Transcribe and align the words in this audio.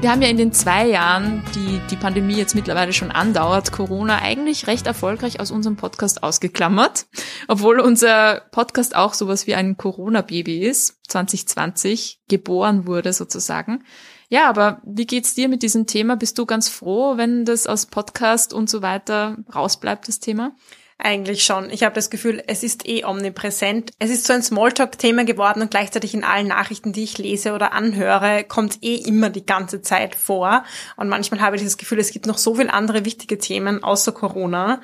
Wir 0.00 0.10
haben 0.10 0.20
ja 0.20 0.28
in 0.28 0.36
den 0.36 0.52
zwei 0.52 0.86
Jahren, 0.86 1.42
die 1.54 1.80
die 1.90 1.96
Pandemie 1.96 2.36
jetzt 2.36 2.54
mittlerweile 2.54 2.92
schon 2.92 3.10
andauert, 3.10 3.72
Corona 3.72 4.20
eigentlich 4.20 4.66
recht 4.66 4.86
erfolgreich 4.86 5.40
aus 5.40 5.50
unserem 5.50 5.76
Podcast 5.76 6.22
ausgeklammert. 6.22 7.06
Obwohl 7.48 7.80
unser 7.80 8.42
Podcast 8.52 8.94
auch 8.94 9.14
sowas 9.14 9.46
wie 9.46 9.54
ein 9.54 9.78
Corona-Baby 9.78 10.58
ist, 10.66 11.00
2020 11.08 12.20
geboren 12.28 12.86
wurde 12.86 13.14
sozusagen. 13.14 13.84
Ja, 14.28 14.48
aber 14.50 14.82
wie 14.84 15.06
geht's 15.06 15.34
dir 15.34 15.48
mit 15.48 15.62
diesem 15.62 15.86
Thema? 15.86 16.16
Bist 16.16 16.38
du 16.38 16.44
ganz 16.44 16.68
froh, 16.68 17.16
wenn 17.16 17.44
das 17.44 17.66
aus 17.66 17.86
Podcast 17.86 18.52
und 18.52 18.68
so 18.68 18.82
weiter 18.82 19.38
rausbleibt, 19.54 20.08
das 20.08 20.20
Thema? 20.20 20.54
Eigentlich 20.98 21.44
schon. 21.44 21.68
Ich 21.70 21.82
habe 21.82 21.94
das 21.94 22.08
Gefühl, 22.08 22.42
es 22.46 22.62
ist 22.62 22.88
eh 22.88 23.04
omnipräsent. 23.04 23.90
Es 23.98 24.10
ist 24.10 24.26
so 24.26 24.32
ein 24.32 24.42
Smalltalk-Thema 24.42 25.24
geworden 25.24 25.60
und 25.60 25.70
gleichzeitig 25.70 26.14
in 26.14 26.24
allen 26.24 26.48
Nachrichten, 26.48 26.94
die 26.94 27.04
ich 27.04 27.18
lese 27.18 27.52
oder 27.52 27.72
anhöre, 27.72 28.44
kommt 28.44 28.82
eh 28.82 28.94
immer 28.94 29.28
die 29.28 29.44
ganze 29.44 29.82
Zeit 29.82 30.14
vor. 30.14 30.64
Und 30.96 31.08
manchmal 31.08 31.40
habe 31.40 31.56
ich 31.56 31.62
das 31.62 31.76
Gefühl, 31.76 31.98
es 31.98 32.12
gibt 32.12 32.26
noch 32.26 32.38
so 32.38 32.54
viele 32.54 32.72
andere 32.72 33.04
wichtige 33.04 33.36
Themen 33.36 33.84
außer 33.84 34.12
Corona. 34.12 34.80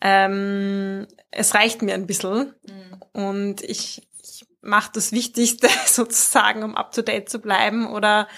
Ähm, 0.00 1.06
es 1.30 1.54
reicht 1.54 1.82
mir 1.82 1.92
ein 1.92 2.06
bisschen. 2.06 2.54
Mhm. 2.66 3.24
Und 3.24 3.62
ich, 3.62 4.08
ich 4.22 4.46
mache 4.62 4.92
das 4.94 5.12
Wichtigste 5.12 5.68
sozusagen, 5.86 6.62
um 6.62 6.74
up-to-date 6.74 7.28
zu 7.28 7.38
bleiben 7.38 7.86
oder 7.86 8.28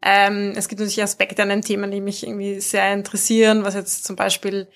ähm, 0.00 0.54
es 0.56 0.68
gibt 0.68 0.80
natürlich 0.80 1.02
Aspekte 1.02 1.42
an 1.42 1.50
den 1.50 1.62
Themen, 1.62 1.90
die 1.90 2.00
mich 2.00 2.26
irgendwie 2.26 2.60
sehr 2.60 2.92
interessieren, 2.92 3.62
was 3.62 3.74
jetzt 3.74 4.04
zum 4.04 4.16
Beispiel 4.16 4.68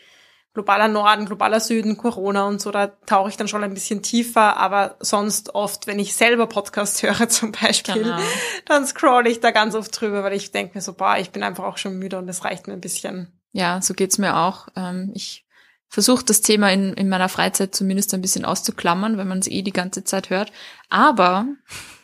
globaler 0.57 0.89
Norden, 0.89 1.27
globaler 1.27 1.61
Süden, 1.61 1.99
Corona 1.99 2.47
und 2.47 2.63
so, 2.63 2.71
da 2.71 2.87
tauche 2.87 3.29
ich 3.29 3.37
dann 3.37 3.47
schon 3.47 3.63
ein 3.63 3.75
bisschen 3.75 4.03
tiefer, 4.03 4.57
aber 4.57 4.97
sonst 5.01 5.55
oft, 5.55 5.87
wenn 5.87 5.99
ich 5.99 6.15
selber 6.15 6.47
Podcast 6.47 7.03
höre 7.03 7.29
zum 7.29 7.53
Beispiel, 7.53 8.05
genau. 8.05 8.19
dann 8.65 8.87
scroll 8.87 9.27
ich 9.27 9.41
da 9.41 9.51
ganz 9.51 9.75
oft 9.75 10.01
drüber, 10.01 10.25
weil 10.25 10.33
ich 10.33 10.53
denke 10.53 10.79
mir 10.79 10.81
so, 10.81 10.95
boah, 10.95 11.19
ich 11.19 11.31
bin 11.31 11.43
einfach 11.43 11.65
auch 11.65 11.77
schon 11.77 11.99
müde 11.99 12.17
und 12.17 12.27
das 12.27 12.43
reicht 12.43 12.69
mir 12.69 12.73
ein 12.73 12.81
bisschen. 12.81 13.39
Ja, 13.53 13.83
so 13.83 13.93
geht's 13.93 14.17
mir 14.17 14.35
auch. 14.39 14.69
Ähm, 14.77 15.13
ich 15.15 15.47
versuche 15.89 16.25
das 16.25 16.41
Thema 16.41 16.73
in, 16.73 16.95
in 16.95 17.11
meiner 17.11 17.29
Freizeit 17.29 17.75
zumindest 17.75 18.15
ein 18.15 18.23
bisschen 18.23 18.47
auszuklammern, 18.47 19.19
wenn 19.19 19.29
man 19.29 19.41
es 19.41 19.49
eh 19.49 19.61
die 19.61 19.75
ganze 19.75 20.05
Zeit 20.05 20.31
hört. 20.31 20.53
Aber, 20.89 21.45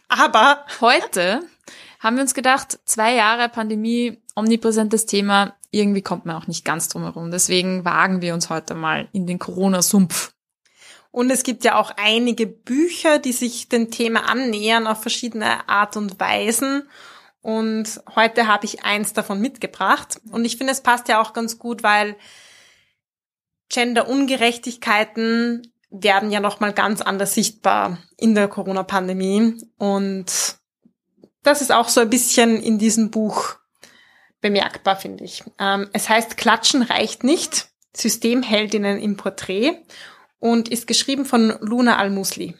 aber 0.08 0.66
heute 0.82 1.40
haben 2.00 2.16
wir 2.16 2.22
uns 2.22 2.34
gedacht, 2.34 2.80
zwei 2.84 3.14
Jahre 3.14 3.48
Pandemie, 3.48 4.20
omnipräsentes 4.34 5.06
Thema, 5.06 5.54
irgendwie 5.72 6.02
kommt 6.02 6.26
man 6.26 6.36
auch 6.36 6.46
nicht 6.46 6.64
ganz 6.64 6.88
drum 6.88 7.02
herum. 7.02 7.32
Deswegen 7.32 7.84
wagen 7.84 8.22
wir 8.22 8.34
uns 8.34 8.50
heute 8.50 8.74
mal 8.74 9.08
in 9.12 9.26
den 9.26 9.40
Corona-Sumpf. 9.40 10.32
Und 11.10 11.30
es 11.30 11.42
gibt 11.42 11.64
ja 11.64 11.78
auch 11.78 11.90
einige 11.96 12.46
Bücher, 12.46 13.18
die 13.18 13.32
sich 13.32 13.68
dem 13.68 13.90
Thema 13.90 14.28
annähern 14.28 14.86
auf 14.86 15.02
verschiedene 15.02 15.68
Art 15.68 15.96
und 15.96 16.20
Weisen. 16.20 16.88
Und 17.40 18.00
heute 18.14 18.46
habe 18.46 18.66
ich 18.66 18.84
eins 18.84 19.14
davon 19.14 19.40
mitgebracht. 19.40 20.20
Und 20.30 20.44
ich 20.44 20.56
finde, 20.56 20.72
es 20.72 20.82
passt 20.82 21.08
ja 21.08 21.20
auch 21.20 21.32
ganz 21.32 21.58
gut, 21.58 21.82
weil 21.82 22.14
Gender-Ungerechtigkeiten 23.70 25.62
werden 25.90 26.30
ja 26.30 26.40
nochmal 26.40 26.72
ganz 26.72 27.00
anders 27.00 27.34
sichtbar 27.34 27.98
in 28.16 28.34
der 28.34 28.48
Corona-Pandemie. 28.48 29.56
Und 29.78 30.26
das 31.42 31.62
ist 31.62 31.72
auch 31.72 31.88
so 31.88 32.00
ein 32.00 32.10
bisschen 32.10 32.62
in 32.62 32.78
diesem 32.78 33.10
Buch 33.10 33.56
bemerkbar, 34.42 34.96
finde 34.96 35.24
ich. 35.24 35.42
Ähm, 35.58 35.88
es 35.94 36.10
heißt 36.10 36.36
Klatschen 36.36 36.82
reicht 36.82 37.24
nicht, 37.24 37.68
Systemheldinnen 37.96 39.00
im 39.00 39.16
Porträt 39.16 39.78
und 40.38 40.68
ist 40.68 40.86
geschrieben 40.86 41.24
von 41.24 41.54
Luna 41.60 41.96
Al-Musli. 41.96 42.54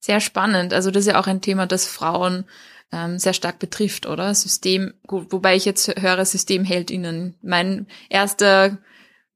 Sehr 0.00 0.20
spannend. 0.20 0.74
Also 0.74 0.90
das 0.90 1.06
ist 1.06 1.12
ja 1.12 1.20
auch 1.20 1.26
ein 1.28 1.40
Thema, 1.40 1.66
das 1.66 1.86
Frauen 1.86 2.44
ähm, 2.92 3.18
sehr 3.18 3.32
stark 3.32 3.58
betrifft, 3.58 4.06
oder? 4.06 4.34
System, 4.34 4.92
wobei 5.08 5.56
ich 5.56 5.64
jetzt 5.64 5.88
höre 6.00 6.24
Systemheldinnen. 6.24 7.36
Mein 7.40 7.86
erster 8.10 8.78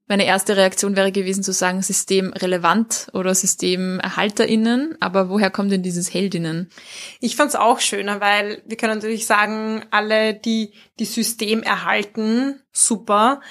meine 0.07 0.25
erste 0.25 0.55
Reaktion 0.55 0.95
wäre 0.95 1.11
gewesen 1.11 1.43
zu 1.43 1.51
sagen 1.51 1.81
systemrelevant 1.81 3.07
oder 3.13 3.35
SystemerhalterInnen, 3.35 4.97
aber 5.01 5.29
woher 5.29 5.51
kommt 5.51 5.71
denn 5.71 5.83
dieses 5.83 6.13
Heldinnen? 6.13 6.69
Ich 7.19 7.35
fand's 7.35 7.55
auch 7.55 7.81
schöner, 7.81 8.21
weil 8.21 8.61
wir 8.65 8.77
können 8.77 8.95
natürlich 8.95 9.25
sagen, 9.25 9.83
alle, 9.91 10.33
die 10.33 10.73
die 10.99 11.05
System 11.05 11.61
erhalten, 11.61 12.61
super. 12.71 13.41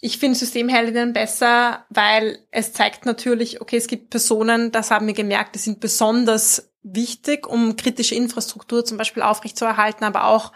Ich 0.00 0.18
finde 0.18 0.38
Systemheldinnen 0.38 1.12
besser, 1.12 1.86
weil 1.90 2.38
es 2.50 2.72
zeigt 2.72 3.06
natürlich, 3.06 3.60
okay, 3.60 3.76
es 3.76 3.86
gibt 3.86 4.10
Personen, 4.10 4.72
das 4.72 4.90
haben 4.90 5.06
wir 5.06 5.14
gemerkt, 5.14 5.54
die 5.54 5.60
sind 5.60 5.80
besonders 5.80 6.72
wichtig, 6.82 7.46
um 7.46 7.76
kritische 7.76 8.14
Infrastruktur 8.14 8.84
zum 8.84 8.98
Beispiel 8.98 9.22
aufrechtzuerhalten, 9.22 10.04
aber 10.04 10.24
auch 10.24 10.52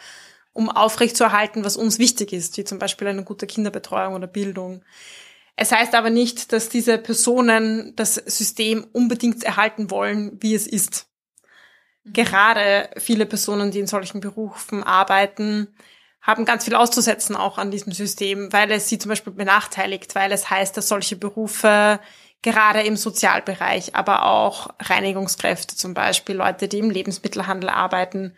um 0.53 0.69
aufrechtzuerhalten, 0.69 1.65
was 1.65 1.77
uns 1.77 1.99
wichtig 1.99 2.33
ist, 2.33 2.57
wie 2.57 2.65
zum 2.65 2.79
Beispiel 2.79 3.09
eine 3.09 3.25
gute 3.25 3.47
Kinderbetreuung 3.47 4.15
oder 4.15 4.27
Bildung. 4.27 4.83
Es 5.57 5.73
heißt 5.73 5.95
aber 5.95 6.11
nicht, 6.11 6.53
dass 6.53 6.69
diese 6.69 6.99
Personen 6.99 7.95
das 7.97 8.15
System 8.15 8.87
unbedingt 8.93 9.45
erhalten 9.45 9.91
wollen, 9.91 10.39
wie 10.41 10.55
es 10.55 10.67
ist. 10.67 11.07
Mhm. 12.05 12.13
Gerade 12.15 12.91
viele 12.99 13.27
Personen, 13.27 13.71
die 13.71 13.81
in 13.81 13.87
solchen 13.87 14.21
Berufen 14.21 14.83
arbeiten, 14.83 15.69
haben 16.21 16.45
ganz 16.45 16.65
viel 16.65 16.75
auszusetzen 16.75 17.35
auch 17.35 17.59
an 17.59 17.71
diesem 17.71 17.93
System, 17.93 18.53
weil 18.53 18.71
es 18.71 18.89
sie 18.89 18.99
zum 18.99 19.09
Beispiel 19.09 19.33
benachteiligt, 19.33 20.15
weil 20.15 20.33
es 20.33 20.49
heißt, 20.49 20.77
dass 20.77 20.89
solche 20.89 21.17
Berufe 21.17 21.99
gerade 22.43 22.83
im 22.83 22.97
Sozialbereich, 22.97 23.95
aber 23.95 24.25
auch 24.27 24.71
Reinigungskräfte 24.81 25.77
zum 25.77 25.95
Beispiel, 25.95 26.37
Leute, 26.37 26.69
die 26.69 26.79
im 26.79 26.91
Lebensmittelhandel 26.91 27.71
arbeiten, 27.71 28.35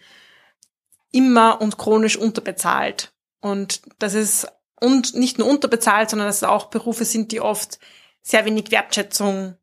immer 1.14 1.60
und 1.60 1.78
chronisch 1.78 2.16
unterbezahlt. 2.16 3.12
Und 3.40 3.82
das 3.98 4.14
ist 4.14 4.48
und 4.80 5.14
nicht 5.14 5.38
nur 5.38 5.48
unterbezahlt, 5.48 6.10
sondern 6.10 6.28
dass 6.28 6.38
es 6.38 6.44
auch 6.44 6.66
Berufe 6.66 7.04
sind, 7.04 7.32
die 7.32 7.40
oft 7.40 7.78
sehr 8.22 8.44
wenig 8.44 8.70
Wertschätzung 8.70 9.56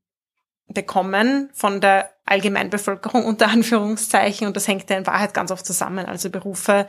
bekommen 0.68 1.50
von 1.54 1.82
der 1.82 2.12
Allgemeinbevölkerung 2.26 3.26
unter 3.26 3.50
Anführungszeichen. 3.50 4.48
Und 4.48 4.56
das 4.56 4.68
hängt 4.68 4.90
ja 4.90 4.98
in 4.98 5.06
Wahrheit 5.06 5.34
ganz 5.34 5.52
oft 5.52 5.66
zusammen. 5.66 6.06
Also 6.06 6.30
Berufe, 6.30 6.88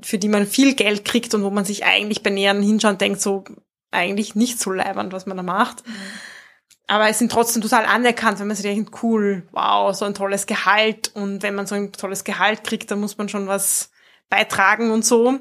für 0.00 0.18
die 0.18 0.28
man 0.28 0.46
viel 0.46 0.74
Geld 0.74 1.04
kriegt 1.04 1.34
und 1.34 1.44
wo 1.44 1.50
man 1.50 1.64
sich 1.64 1.84
eigentlich 1.84 2.22
bei 2.22 2.30
näheren 2.30 2.62
Hinschauen 2.62 2.98
denkt, 2.98 3.20
so 3.20 3.44
eigentlich 3.90 4.34
nicht 4.34 4.58
so 4.58 4.72
leibernd, 4.72 5.12
was 5.12 5.26
man 5.26 5.36
da 5.36 5.42
macht. 5.42 5.86
Mhm. 5.86 5.92
Aber 6.86 7.08
es 7.08 7.18
sind 7.18 7.32
trotzdem 7.32 7.62
total 7.62 7.86
anerkannt, 7.86 8.38
wenn 8.38 8.46
man 8.46 8.56
sich 8.56 8.66
denkt, 8.66 9.02
cool, 9.02 9.46
wow, 9.52 9.94
so 9.94 10.04
ein 10.04 10.14
tolles 10.14 10.46
Gehalt. 10.46 11.10
Und 11.14 11.42
wenn 11.42 11.54
man 11.54 11.66
so 11.66 11.74
ein 11.74 11.92
tolles 11.92 12.24
Gehalt 12.24 12.62
kriegt, 12.64 12.90
dann 12.90 13.00
muss 13.00 13.16
man 13.16 13.28
schon 13.28 13.46
was 13.46 13.90
beitragen 14.28 14.90
und 14.90 15.04
so. 15.04 15.40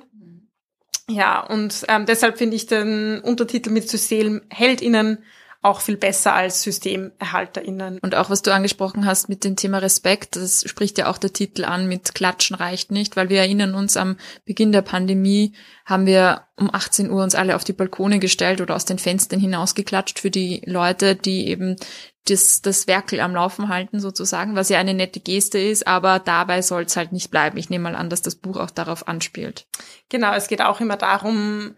Ja, 1.10 1.42
und 1.42 1.86
ähm, 1.90 2.06
deshalb 2.06 2.38
finde 2.38 2.56
ich 2.56 2.66
den 2.66 3.20
Untertitel 3.20 3.72
mit 3.72 3.90
Systemheldinnen 3.90 5.24
auch 5.64 5.82
viel 5.82 5.98
besser 5.98 6.34
als 6.34 6.62
SystemerhalterInnen. 6.64 8.00
Und 8.00 8.16
auch 8.16 8.30
was 8.30 8.42
du 8.42 8.54
angesprochen 8.54 9.06
hast 9.06 9.30
mit 9.30 9.44
dem 9.44 9.56
Thema 9.56 9.78
Respekt, 9.80 10.36
das 10.36 10.64
spricht 10.68 10.98
ja 10.98 11.10
auch 11.10 11.18
der 11.18 11.32
Titel 11.32 11.64
an 11.64 11.88
mit 11.88 12.14
Klatschen 12.14 12.56
reicht 12.56 12.92
nicht, 12.92 13.16
weil 13.16 13.30
wir 13.30 13.40
erinnern 13.40 13.74
uns 13.74 13.96
am 13.96 14.18
Beginn 14.46 14.74
der 14.74 14.82
Pandemie 14.82 15.54
haben 15.86 16.06
wir 16.06 16.48
um 16.58 16.74
18 16.74 17.10
Uhr 17.10 17.24
uns 17.24 17.34
alle 17.34 17.56
auf 17.56 17.64
die 17.64 17.74
Balkone 17.74 18.20
gestellt 18.20 18.62
oder 18.62 18.76
aus 18.76 18.86
den 18.86 19.00
Fenstern 19.00 19.40
hinausgeklatscht 19.40 20.20
für 20.20 20.30
die 20.30 20.62
Leute, 20.66 21.16
die 21.16 21.48
eben 21.48 21.78
das, 22.26 22.62
das 22.62 22.88
Werkel 22.88 23.20
am 23.20 23.34
Laufen 23.34 23.70
halten 23.70 24.00
sozusagen, 24.00 24.56
was 24.56 24.70
ja 24.70 24.80
eine 24.80 24.94
nette 24.94 25.20
Geste 25.20 25.60
ist, 25.60 25.88
aber 25.88 26.20
dabei 26.20 26.62
soll 26.62 26.84
es 26.84 26.96
halt 26.96 27.12
nicht 27.12 27.32
bleiben. 27.32 27.58
Ich 27.58 27.70
nehme 27.70 27.84
mal 27.84 27.96
an, 27.96 28.10
dass 28.10 28.22
das 28.22 28.36
Buch 28.36 28.58
auch 28.58 28.72
darauf 28.72 29.08
anspielt. 29.08 29.66
Genau, 30.10 30.34
es 30.34 30.48
geht 30.48 30.62
auch 30.62 30.80
immer 30.80 30.98
darum, 30.98 31.76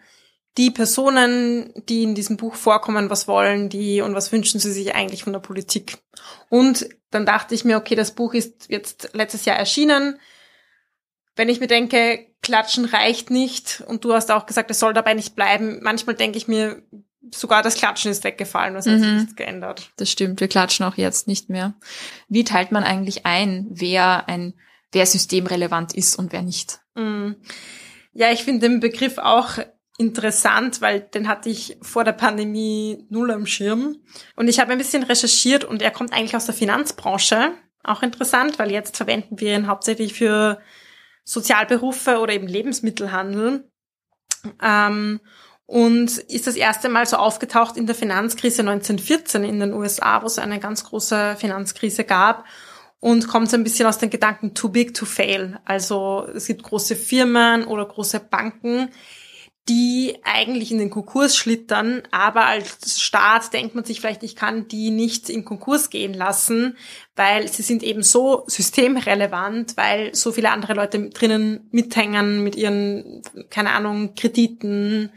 die 0.58 0.72
Personen, 0.72 1.74
die 1.90 2.04
in 2.04 2.16
diesem 2.16 2.38
Buch 2.38 2.56
vorkommen, 2.56 3.10
was 3.10 3.28
wollen 3.28 3.70
die 3.70 4.02
und 4.02 4.16
was 4.16 4.32
wünschen 4.32 4.60
sie 4.60 4.72
sich 4.72 4.96
eigentlich 4.96 5.24
von 5.24 5.34
der 5.34 5.40
Politik. 5.40 5.98
Und 6.50 6.88
dann 7.12 7.26
dachte 7.26 7.56
ich 7.56 7.66
mir, 7.66 7.78
okay, 7.78 7.96
das 7.96 8.12
Buch 8.12 8.34
ist 8.34 8.70
jetzt 8.70 9.10
letztes 9.14 9.46
Jahr 9.46 9.58
erschienen. 9.58 10.20
Wenn 11.36 11.50
ich 11.50 11.60
mir 11.60 11.68
denke, 11.68 12.26
Klatschen 12.42 12.86
reicht 12.86 13.30
nicht 13.30 13.84
und 13.88 14.06
du 14.06 14.14
hast 14.14 14.32
auch 14.32 14.46
gesagt, 14.46 14.72
es 14.72 14.80
soll 14.80 14.94
dabei 14.94 15.14
nicht 15.14 15.36
bleiben, 15.36 15.80
manchmal 15.82 16.16
denke 16.16 16.38
ich 16.38 16.48
mir, 16.48 16.82
sogar 17.34 17.62
das 17.62 17.76
Klatschen 17.76 18.12
ist 18.12 18.24
weggefallen, 18.24 18.76
was 18.76 18.86
hat 18.86 19.00
sich 19.00 19.10
mhm. 19.10 19.18
nichts 19.18 19.36
geändert. 19.36 19.92
Das 19.98 20.10
stimmt, 20.10 20.40
wir 20.40 20.48
klatschen 20.48 20.86
auch 20.86 20.96
jetzt 20.96 21.28
nicht 21.28 21.50
mehr. 21.50 21.74
Wie 22.30 22.44
teilt 22.44 22.72
man 22.72 22.84
eigentlich 22.84 23.26
ein, 23.26 23.68
wer 23.70 24.30
ein, 24.30 24.54
wer 24.92 25.06
systemrelevant 25.06 25.94
ist 25.94 26.18
und 26.18 26.32
wer 26.32 26.44
nicht? 26.44 26.80
Mhm. 26.94 27.38
Ja, 28.14 28.32
ich 28.32 28.44
finde 28.44 28.70
den 28.70 28.80
Begriff 28.80 29.18
auch 29.18 29.58
interessant, 29.98 30.82
weil 30.82 31.02
den 31.02 31.28
hatte 31.28 31.50
ich 31.50 31.78
vor 31.82 32.04
der 32.04 32.12
Pandemie 32.14 33.06
null 33.10 33.32
am 33.32 33.46
Schirm. 33.46 33.98
Und 34.36 34.48
ich 34.48 34.60
habe 34.60 34.72
ein 34.72 34.78
bisschen 34.78 35.04
recherchiert 35.04 35.64
und 35.64 35.82
er 35.82 35.92
kommt 35.92 36.14
eigentlich 36.14 36.36
aus 36.36 36.46
der 36.46 36.56
Finanzbranche. 36.56 37.54
Auch 37.84 38.02
interessant, 38.02 38.60
weil 38.60 38.72
jetzt 38.72 38.98
verwenden 38.98 39.40
wir 39.40 39.56
ihn 39.56 39.68
hauptsächlich 39.68 40.14
für 40.14 40.60
Sozialberufe 41.24 42.20
oder 42.20 42.34
eben 42.34 42.48
Lebensmittelhandel. 42.48 43.70
Ähm, 44.62 45.22
und 45.68 46.18
ist 46.18 46.46
das 46.46 46.56
erste 46.56 46.90
Mal 46.90 47.08
so 47.08 47.18
aufgetaucht 47.18 47.76
in 47.76 47.88
der 47.88 47.96
Finanzkrise 47.96 48.62
1914 48.62 49.44
in 49.44 49.60
den 49.60 49.74
USA, 49.74 50.22
wo 50.22 50.28
es 50.28 50.38
eine 50.38 50.60
ganz 50.60 50.84
große 50.84 51.36
Finanzkrise 51.38 52.04
gab 52.04 52.46
und 53.00 53.28
kommt 53.28 53.50
so 53.50 53.58
ein 53.58 53.64
bisschen 53.64 53.88
aus 53.88 53.98
den 53.98 54.12
Gedanken 54.12 54.54
too 54.54 54.70
big 54.70 54.94
to 54.94 55.06
fail. 55.06 55.60
Also 55.66 56.28
es 56.36 56.46
gibt 56.46 56.64
große 56.64 56.96
Firmen 56.96 57.66
oder 57.66 57.86
große 57.86 58.20
Banken, 58.20 58.90
die 59.68 60.20
eigentlich 60.24 60.72
in 60.72 60.78
den 60.78 60.92
Konkurs 60.92 61.36
schlittern, 61.36 62.04
aber 62.12 62.46
als 62.46 63.02
Staat 63.02 63.52
denkt 63.52 63.74
man 63.74 63.84
sich 63.84 64.00
vielleicht, 64.00 64.22
ich 64.22 64.36
kann 64.36 64.68
die 64.68 64.92
nicht 64.92 65.28
in 65.28 65.44
Konkurs 65.44 65.90
gehen 65.90 66.14
lassen, 66.14 66.78
weil 67.16 67.48
sie 67.48 67.64
sind 67.64 67.82
eben 67.82 68.04
so 68.04 68.44
systemrelevant, 68.48 69.76
weil 69.76 70.14
so 70.14 70.32
viele 70.32 70.52
andere 70.52 70.76
Leute 70.76 71.10
drinnen 71.10 71.68
mithängen 71.72 72.44
mit 72.44 72.56
ihren, 72.56 73.24
keine 73.50 73.72
Ahnung, 73.72 74.14
Krediten 74.14 75.12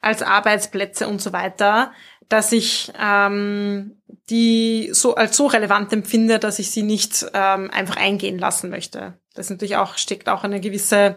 als 0.00 0.22
Arbeitsplätze 0.22 1.06
und 1.06 1.22
so 1.22 1.32
weiter, 1.32 1.92
dass 2.28 2.50
ich 2.50 2.92
ähm, 3.00 4.02
die 4.30 4.90
so 4.92 5.14
als 5.14 5.36
so 5.36 5.46
relevant 5.46 5.92
empfinde, 5.92 6.40
dass 6.40 6.58
ich 6.58 6.70
sie 6.70 6.82
nicht 6.82 7.26
ähm, 7.34 7.70
einfach 7.70 7.96
eingehen 7.96 8.38
lassen 8.38 8.68
möchte. 8.70 9.18
Das 9.34 9.48
natürlich 9.48 9.76
auch 9.76 9.96
steckt 9.96 10.28
auch 10.28 10.42
eine 10.42 10.60
gewisse 10.60 11.16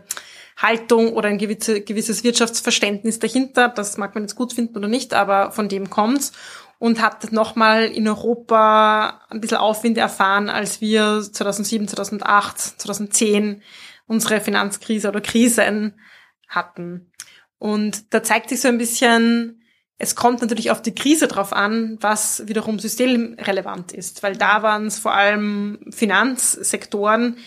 Haltung 0.58 1.14
oder 1.14 1.30
ein 1.30 1.38
gewisse, 1.38 1.82
gewisses 1.82 2.24
Wirtschaftsverständnis 2.24 3.20
dahinter. 3.20 3.70
Das 3.70 3.98
mag 3.98 4.16
man 4.16 4.24
jetzt 4.24 4.36
gut 4.36 4.54
finden 4.54 4.78
oder 4.78 4.88
nicht, 4.88 5.14
aber 5.14 5.52
von 5.52 5.70
dem 5.70 5.90
kommt's. 5.90 6.32
Und 6.78 7.02
hat 7.02 7.32
nochmal 7.32 7.86
in 7.86 8.08
Europa 8.08 9.22
ein 9.30 9.40
bisschen 9.40 9.58
Aufwind 9.58 9.98
erfahren, 9.98 10.50
als 10.50 10.82
wir 10.82 11.22
2007, 11.22 11.88
2008, 11.88 12.60
2010 12.60 13.62
unsere 14.08 14.42
Finanzkrise 14.42 15.08
oder 15.08 15.22
Krisen 15.22 16.00
hatten. 16.48 17.12
Und 17.58 18.14
da 18.14 18.22
zeigt 18.22 18.50
sich 18.50 18.62
so 18.62 18.68
ein 18.68 18.78
bisschen, 18.78 19.64
es 19.98 20.16
kommt 20.16 20.42
natürlich 20.42 20.72
auf 20.72 20.82
die 20.82 20.94
Krise 20.94 21.28
drauf 21.28 21.54
an, 21.54 21.98
was 22.02 22.46
wiederum 22.48 22.80
systemrelevant 22.80 23.94
ist, 23.94 24.24
weil 24.24 24.36
da 24.36 24.62
waren 24.62 24.88
es 24.88 25.00
vor 25.00 25.14
allem 25.14 25.80
Finanzsektoren, 25.90 27.38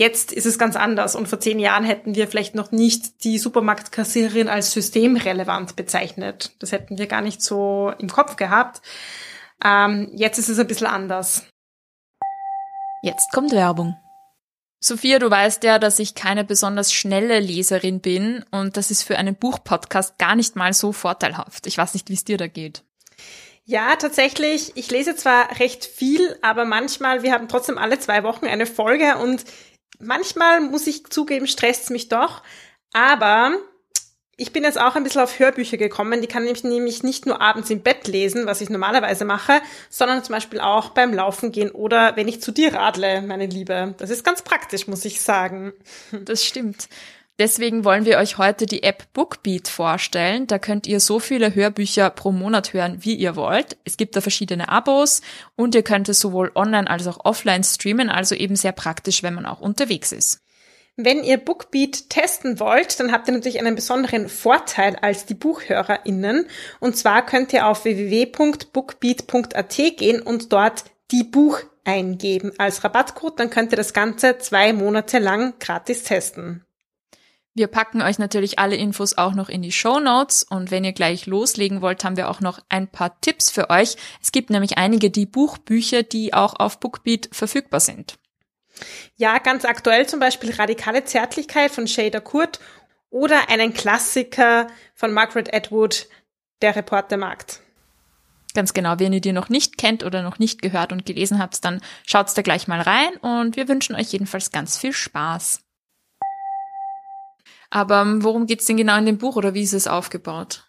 Jetzt 0.00 0.32
ist 0.32 0.46
es 0.46 0.58
ganz 0.58 0.76
anders 0.76 1.14
und 1.14 1.28
vor 1.28 1.40
zehn 1.40 1.58
Jahren 1.58 1.84
hätten 1.84 2.14
wir 2.14 2.26
vielleicht 2.26 2.54
noch 2.54 2.72
nicht 2.72 3.22
die 3.22 3.36
Supermarktkassiererin 3.36 4.48
als 4.48 4.72
systemrelevant 4.72 5.76
bezeichnet. 5.76 6.52
Das 6.58 6.72
hätten 6.72 6.96
wir 6.96 7.06
gar 7.06 7.20
nicht 7.20 7.42
so 7.42 7.92
im 7.98 8.08
Kopf 8.08 8.36
gehabt. 8.36 8.80
Ähm, 9.62 10.10
jetzt 10.14 10.38
ist 10.38 10.48
es 10.48 10.58
ein 10.58 10.66
bisschen 10.66 10.86
anders. 10.86 11.44
Jetzt 13.02 13.30
kommt 13.30 13.52
Werbung. 13.52 13.94
Sophia, 14.82 15.18
du 15.18 15.30
weißt 15.30 15.64
ja, 15.64 15.78
dass 15.78 15.98
ich 15.98 16.14
keine 16.14 16.44
besonders 16.44 16.94
schnelle 16.94 17.38
Leserin 17.38 18.00
bin 18.00 18.42
und 18.50 18.78
das 18.78 18.90
ist 18.90 19.02
für 19.02 19.18
einen 19.18 19.36
Buchpodcast 19.36 20.16
gar 20.16 20.34
nicht 20.34 20.56
mal 20.56 20.72
so 20.72 20.92
vorteilhaft. 20.92 21.66
Ich 21.66 21.76
weiß 21.76 21.92
nicht, 21.92 22.08
wie 22.08 22.14
es 22.14 22.24
dir 22.24 22.38
da 22.38 22.46
geht. 22.46 22.84
Ja, 23.70 23.94
tatsächlich. 23.96 24.72
Ich 24.76 24.90
lese 24.90 25.14
zwar 25.14 25.60
recht 25.60 25.84
viel, 25.84 26.36
aber 26.42 26.64
manchmal, 26.64 27.22
wir 27.22 27.32
haben 27.32 27.46
trotzdem 27.48 27.78
alle 27.78 28.00
zwei 28.00 28.24
Wochen 28.24 28.46
eine 28.46 28.66
Folge 28.66 29.18
und 29.18 29.44
manchmal 30.00 30.60
muss 30.60 30.86
ich 30.86 31.06
zugeben, 31.08 31.46
stresst 31.46 31.90
mich 31.90 32.08
doch. 32.08 32.42
Aber 32.92 33.52
ich 34.40 34.52
bin 34.52 34.64
jetzt 34.64 34.80
auch 34.80 34.96
ein 34.96 35.04
bisschen 35.04 35.20
auf 35.20 35.38
Hörbücher 35.38 35.76
gekommen. 35.76 36.22
Die 36.22 36.26
kann 36.26 36.46
ich 36.46 36.64
nämlich 36.64 37.02
nicht 37.02 37.26
nur 37.26 37.42
abends 37.42 37.68
im 37.68 37.82
Bett 37.82 38.08
lesen, 38.08 38.46
was 38.46 38.62
ich 38.62 38.70
normalerweise 38.70 39.26
mache, 39.26 39.60
sondern 39.90 40.24
zum 40.24 40.34
Beispiel 40.34 40.60
auch 40.60 40.90
beim 40.90 41.12
Laufen 41.12 41.52
gehen 41.52 41.70
oder 41.70 42.16
wenn 42.16 42.26
ich 42.26 42.40
zu 42.40 42.50
dir 42.50 42.72
radle, 42.72 43.20
meine 43.20 43.44
Liebe. 43.44 43.94
Das 43.98 44.08
ist 44.08 44.24
ganz 44.24 44.40
praktisch, 44.40 44.86
muss 44.86 45.04
ich 45.04 45.20
sagen. 45.20 45.72
Das 46.24 46.44
stimmt. 46.44 46.88
Deswegen 47.40 47.84
wollen 47.86 48.04
wir 48.04 48.18
euch 48.18 48.36
heute 48.36 48.66
die 48.66 48.82
App 48.82 49.14
Bookbeat 49.14 49.66
vorstellen. 49.66 50.46
Da 50.46 50.58
könnt 50.58 50.86
ihr 50.86 51.00
so 51.00 51.18
viele 51.18 51.54
Hörbücher 51.54 52.10
pro 52.10 52.32
Monat 52.32 52.74
hören, 52.74 52.98
wie 53.00 53.14
ihr 53.14 53.34
wollt. 53.34 53.78
Es 53.84 53.96
gibt 53.96 54.14
da 54.14 54.20
verschiedene 54.20 54.68
Abos 54.68 55.22
und 55.56 55.74
ihr 55.74 55.82
könnt 55.82 56.10
es 56.10 56.20
sowohl 56.20 56.52
online 56.54 56.90
als 56.90 57.06
auch 57.06 57.24
offline 57.24 57.64
streamen, 57.64 58.10
also 58.10 58.34
eben 58.34 58.56
sehr 58.56 58.72
praktisch, 58.72 59.22
wenn 59.22 59.32
man 59.32 59.46
auch 59.46 59.62
unterwegs 59.62 60.12
ist. 60.12 60.42
Wenn 60.96 61.24
ihr 61.24 61.38
Bookbeat 61.38 62.10
testen 62.10 62.60
wollt, 62.60 63.00
dann 63.00 63.10
habt 63.10 63.26
ihr 63.26 63.32
natürlich 63.32 63.58
einen 63.58 63.74
besonderen 63.74 64.28
Vorteil 64.28 64.96
als 64.96 65.24
die 65.24 65.32
BuchhörerInnen. 65.32 66.44
Und 66.78 66.98
zwar 66.98 67.24
könnt 67.24 67.54
ihr 67.54 67.66
auf 67.66 67.84
www.bookbeat.at 67.86 69.76
gehen 69.96 70.20
und 70.20 70.52
dort 70.52 70.84
die 71.10 71.24
Buch 71.24 71.60
eingeben 71.86 72.52
als 72.58 72.84
Rabattcode. 72.84 73.40
Dann 73.40 73.48
könnt 73.48 73.72
ihr 73.72 73.78
das 73.78 73.94
Ganze 73.94 74.36
zwei 74.36 74.74
Monate 74.74 75.18
lang 75.18 75.54
gratis 75.58 76.02
testen. 76.02 76.66
Wir 77.54 77.66
packen 77.66 78.00
euch 78.00 78.18
natürlich 78.18 78.60
alle 78.60 78.76
Infos 78.76 79.18
auch 79.18 79.34
noch 79.34 79.48
in 79.48 79.60
die 79.60 79.72
Show 79.72 79.98
Notes 79.98 80.44
und 80.44 80.70
wenn 80.70 80.84
ihr 80.84 80.92
gleich 80.92 81.26
loslegen 81.26 81.82
wollt, 81.82 82.04
haben 82.04 82.16
wir 82.16 82.30
auch 82.30 82.40
noch 82.40 82.60
ein 82.68 82.86
paar 82.86 83.20
Tipps 83.20 83.50
für 83.50 83.70
euch. 83.70 83.96
Es 84.22 84.30
gibt 84.30 84.50
nämlich 84.50 84.78
einige 84.78 85.10
die 85.10 85.26
Buchbücher, 85.26 86.04
die 86.04 86.32
auch 86.32 86.54
auf 86.54 86.78
Bookbeat 86.78 87.28
verfügbar 87.32 87.80
sind. 87.80 88.18
Ja, 89.16 89.38
ganz 89.38 89.64
aktuell 89.64 90.06
zum 90.06 90.20
Beispiel 90.20 90.52
Radikale 90.52 91.04
Zärtlichkeit 91.04 91.72
von 91.72 91.88
Shader 91.88 92.20
Kurt 92.20 92.60
oder 93.10 93.50
einen 93.50 93.74
Klassiker 93.74 94.68
von 94.94 95.12
Margaret 95.12 95.52
Atwood, 95.52 96.08
Der 96.62 96.76
Reportermarkt. 96.76 97.60
Ganz 98.54 98.72
genau, 98.72 98.98
wenn 98.98 99.12
ihr 99.12 99.20
die 99.20 99.32
noch 99.32 99.48
nicht 99.48 99.76
kennt 99.76 100.04
oder 100.04 100.22
noch 100.22 100.38
nicht 100.38 100.62
gehört 100.62 100.92
und 100.92 101.04
gelesen 101.04 101.38
habt, 101.38 101.64
dann 101.64 101.80
schaut's 102.06 102.34
da 102.34 102.42
gleich 102.42 102.68
mal 102.68 102.80
rein 102.80 103.16
und 103.18 103.56
wir 103.56 103.68
wünschen 103.68 103.96
euch 103.96 104.12
jedenfalls 104.12 104.50
ganz 104.50 104.78
viel 104.78 104.92
Spaß. 104.92 105.62
Aber 107.70 108.02
ähm, 108.02 108.22
worum 108.22 108.46
geht's 108.46 108.66
denn 108.66 108.76
genau 108.76 108.98
in 108.98 109.06
dem 109.06 109.18
Buch 109.18 109.36
oder 109.36 109.54
wie 109.54 109.62
ist 109.62 109.72
es 109.72 109.86
aufgebaut? 109.86 110.64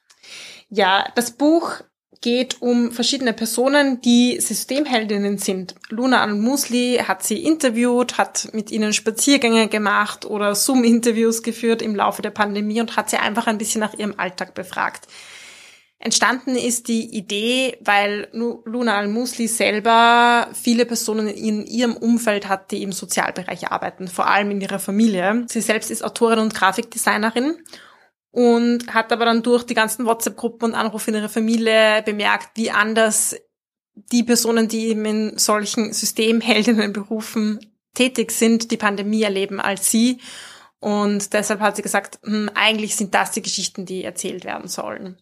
Ja, 0.69 1.05
das 1.15 1.31
Buch 1.31 1.81
geht 2.21 2.61
um 2.61 2.91
verschiedene 2.91 3.33
Personen, 3.33 3.99
die 4.01 4.39
Systemheldinnen 4.39 5.39
sind. 5.39 5.73
Luna 5.89 6.21
Al-Musli 6.21 6.99
hat 7.05 7.23
sie 7.23 7.43
interviewt, 7.43 8.19
hat 8.19 8.49
mit 8.53 8.69
ihnen 8.69 8.93
Spaziergänge 8.93 9.67
gemacht 9.67 10.25
oder 10.25 10.53
Zoom-Interviews 10.53 11.41
geführt 11.41 11.81
im 11.81 11.95
Laufe 11.95 12.21
der 12.21 12.29
Pandemie 12.29 12.79
und 12.79 12.95
hat 12.95 13.09
sie 13.09 13.17
einfach 13.17 13.47
ein 13.47 13.57
bisschen 13.57 13.81
nach 13.81 13.95
ihrem 13.95 14.13
Alltag 14.17 14.53
befragt. 14.53 15.07
Entstanden 16.03 16.55
ist 16.55 16.87
die 16.87 17.15
Idee, 17.15 17.77
weil 17.81 18.27
Luna 18.31 18.97
Al-Musli 18.97 19.47
selber 19.47 20.49
viele 20.51 20.87
Personen 20.87 21.27
in 21.27 21.63
ihrem 21.63 21.95
Umfeld 21.95 22.49
hat, 22.49 22.71
die 22.71 22.81
im 22.81 22.91
Sozialbereich 22.91 23.67
arbeiten, 23.67 24.07
vor 24.07 24.27
allem 24.27 24.49
in 24.49 24.61
ihrer 24.61 24.79
Familie. 24.79 25.45
Sie 25.47 25.61
selbst 25.61 25.91
ist 25.91 26.03
Autorin 26.03 26.39
und 26.39 26.55
Grafikdesignerin 26.55 27.57
und 28.31 28.91
hat 28.91 29.11
aber 29.11 29.25
dann 29.25 29.43
durch 29.43 29.63
die 29.63 29.75
ganzen 29.75 30.07
WhatsApp-Gruppen 30.07 30.69
und 30.71 30.75
Anrufe 30.75 31.11
in 31.11 31.17
ihrer 31.17 31.29
Familie 31.29 32.01
bemerkt, 32.03 32.49
wie 32.55 32.71
anders 32.71 33.35
die 33.93 34.23
Personen, 34.23 34.67
die 34.67 34.87
eben 34.87 35.05
in 35.05 35.37
solchen 35.37 35.93
Systemheldinnenberufen 35.93 37.59
tätig 37.93 38.31
sind, 38.31 38.71
die 38.71 38.77
Pandemie 38.77 39.21
erleben 39.21 39.59
als 39.59 39.91
sie. 39.91 40.19
Und 40.79 41.33
deshalb 41.33 41.59
hat 41.59 41.75
sie 41.75 41.83
gesagt, 41.83 42.17
hm, 42.23 42.49
eigentlich 42.55 42.95
sind 42.95 43.13
das 43.13 43.29
die 43.29 43.43
Geschichten, 43.43 43.85
die 43.85 44.03
erzählt 44.03 44.45
werden 44.45 44.67
sollen. 44.67 45.21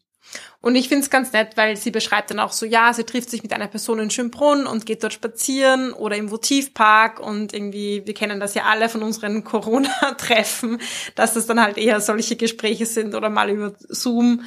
Und 0.62 0.76
ich 0.76 0.90
finde 0.90 1.04
es 1.04 1.10
ganz 1.10 1.32
nett, 1.32 1.56
weil 1.56 1.78
sie 1.78 1.92
beschreibt 1.92 2.32
dann 2.32 2.40
auch 2.40 2.52
so, 2.52 2.66
ja, 2.66 2.92
sie 2.94 3.06
trifft 3.06 3.30
sich 3.30 3.44
mit 3.44 3.54
einer 3.54 3.68
Person 3.68 4.00
in 4.00 4.10
Schönbrunn 4.10 4.68
und 4.68 4.86
geht 4.86 5.04
dort 5.04 5.14
spazieren 5.14 5.94
oder 5.94 6.18
im 6.18 6.32
Votivpark 6.32 7.20
und 7.20 7.54
irgendwie, 7.54 8.02
wir 8.06 8.14
kennen 8.14 8.42
das 8.42 8.56
ja 8.56 8.64
alle 8.64 8.90
von 8.90 9.02
unseren 9.02 9.44
Corona-Treffen, 9.46 10.82
dass 11.16 11.34
das 11.34 11.46
dann 11.46 11.62
halt 11.62 11.78
eher 11.78 12.02
solche 12.02 12.36
Gespräche 12.36 12.86
sind 12.86 13.16
oder 13.16 13.30
mal 13.30 13.50
über 13.50 13.74
Zoom. 13.88 14.44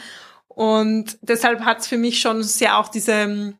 Und 0.48 1.18
deshalb 1.22 1.60
hat 1.60 1.80
es 1.80 1.86
für 1.86 1.96
mich 1.96 2.20
schon 2.20 2.42
sehr 2.42 2.78
auch 2.78 2.88
diese 2.88 3.12
ähm, 3.12 3.54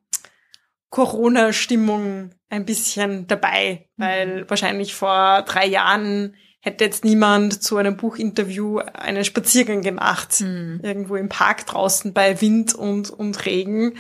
Corona-Stimmung 0.91 2.33
ein 2.51 2.67
bisschen 2.67 3.27
dabei, 3.27 3.89
weil 3.97 4.43
mhm. 4.43 4.51
wahrscheinlich 4.51 4.95
vor 4.95 5.43
drei 5.43 5.67
Jahren 5.67 6.37
hätte 6.65 6.85
jetzt 6.85 7.05
niemand 7.05 7.61
zu 7.61 7.77
einem 7.77 7.97
Buchinterview 7.97 8.79
einen 8.79 9.25
Spaziergang 9.25 9.83
gemacht, 9.83 10.41
mhm. 10.41 10.79
irgendwo 10.83 11.17
im 11.17 11.29
Park 11.29 11.67
draußen 11.67 12.13
bei 12.13 12.41
Wind 12.41 12.73
und, 12.73 13.11
und 13.11 13.45
Regen. 13.45 13.95